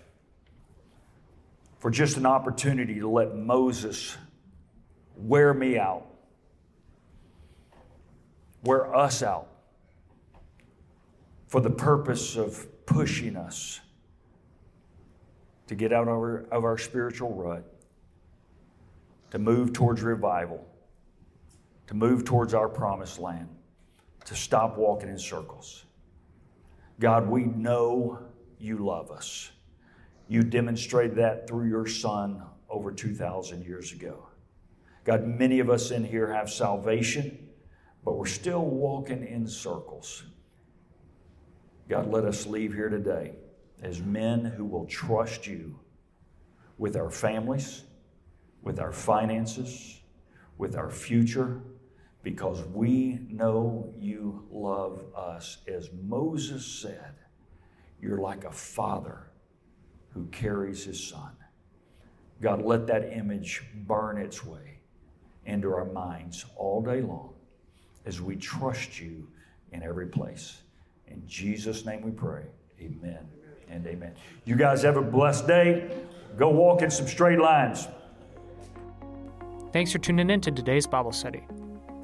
for 1.79 1.90
just 1.90 2.16
an 2.16 2.27
opportunity 2.27 3.01
to 3.01 3.09
let 3.09 3.37
Moses 3.37 4.16
wear 5.16 5.53
me 5.53 5.79
out, 5.79 6.07
wear 8.62 8.94
us 8.94 9.22
out, 9.22 9.48
for 11.49 11.61
the 11.61 11.71
purpose 11.71 12.37
of 12.37 12.67
pushing 12.87 13.37
us 13.37 13.81
to 15.67 15.75
get 15.75 15.93
out 15.93 16.03
of 16.03 16.09
our, 16.09 16.47
of 16.53 16.65
our 16.65 16.79
spiritual 16.79 17.35
rut, 17.35 17.65
to 19.33 19.39
move 19.39 19.73
towards 19.73 20.03
revival 20.03 20.65
to 21.89 21.95
move 21.95 22.25
towards 22.25 22.55
our 22.55 22.69
promised 22.69 23.19
land, 23.19 23.49
to 24.27 24.37
stop 24.37 24.77
walking 24.77 25.09
in 25.09 25.19
circles. 25.19 25.85
God, 27.01 27.27
we 27.29 27.45
know 27.45 28.19
you 28.59 28.77
love 28.79 29.11
us. 29.11 29.51
You 30.29 30.43
demonstrated 30.43 31.17
that 31.17 31.49
through 31.49 31.69
your 31.69 31.87
Son 31.87 32.43
over 32.69 32.93
2,000 32.93 33.65
years 33.65 33.93
ago. 33.93 34.27
God, 35.05 35.27
many 35.27 35.61
of 35.61 35.71
us 35.71 35.91
in 35.91 36.05
here 36.05 36.31
have 36.31 36.51
salvation, 36.51 37.49
but 38.05 38.19
we're 38.19 38.27
still 38.27 38.67
walking 38.67 39.27
in 39.27 39.47
circles. 39.47 40.25
God, 41.88 42.11
let 42.11 42.24
us 42.27 42.46
leave 42.46 42.74
here 42.74 42.90
today 42.90 43.33
as 43.83 44.03
men 44.03 44.44
who 44.44 44.64
will 44.64 44.85
trust 44.85 45.46
you 45.46 45.79
with 46.77 46.96
our 46.96 47.11
families, 47.11 47.85
with 48.62 48.79
our 48.79 48.92
finances, 48.92 50.01
with 50.59 50.77
our 50.77 50.90
future, 50.90 51.62
because 52.22 52.62
we 52.66 53.20
know 53.31 53.94
you 53.98 54.46
love 54.51 55.03
us. 55.16 55.59
As 55.66 55.88
Moses 56.07 56.66
said, 56.66 57.14
you're 58.01 58.18
like 58.18 58.44
a 58.44 58.53
father 58.53 59.31
who 60.11 60.27
carries 60.27 60.85
his 60.85 61.03
son. 61.03 61.33
God, 62.42 62.62
let 62.62 62.87
that 62.88 63.12
image 63.16 63.62
burn 63.87 64.18
its 64.18 64.44
way 64.44 64.81
into 65.46 65.72
our 65.72 65.87
minds 65.87 66.44
all 66.57 66.83
day 66.83 67.01
long 67.01 67.33
as 68.05 68.20
we 68.20 68.37
trust 68.37 69.01
you 69.01 69.27
in 69.72 69.83
every 69.83 70.07
place. 70.07 70.62
In 71.11 71.27
Jesus' 71.27 71.85
name 71.85 72.03
we 72.03 72.11
pray. 72.11 72.44
Amen 72.81 73.29
and 73.71 73.87
amen. 73.87 74.14
You 74.44 74.57
guys 74.57 74.83
have 74.83 74.97
a 74.97 75.03
blessed 75.03 75.47
day. 75.47 75.90
Go 76.37 76.51
walk 76.51 76.83
in 76.83 76.90
some 76.90 77.07
straight 77.07 77.38
lines. 77.38 77.88
Thanks 79.73 79.92
for 79.92 79.99
tuning 79.99 80.31
in 80.31 80.40
to 80.42 80.51
today's 80.51 80.87
Bible 80.87 81.12
study. 81.12 81.42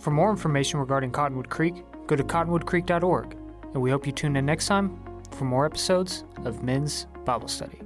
For 0.00 0.10
more 0.10 0.30
information 0.30 0.80
regarding 0.80 1.12
Cottonwood 1.12 1.48
Creek, 1.48 1.74
go 2.06 2.16
to 2.16 2.22
cottonwoodcreek.org, 2.22 3.36
and 3.72 3.82
we 3.82 3.90
hope 3.90 4.06
you 4.06 4.12
tune 4.12 4.36
in 4.36 4.44
next 4.44 4.66
time 4.66 5.00
for 5.30 5.44
more 5.44 5.64
episodes 5.64 6.24
of 6.44 6.62
Men's 6.62 7.06
Bible 7.24 7.48
Study. 7.48 7.80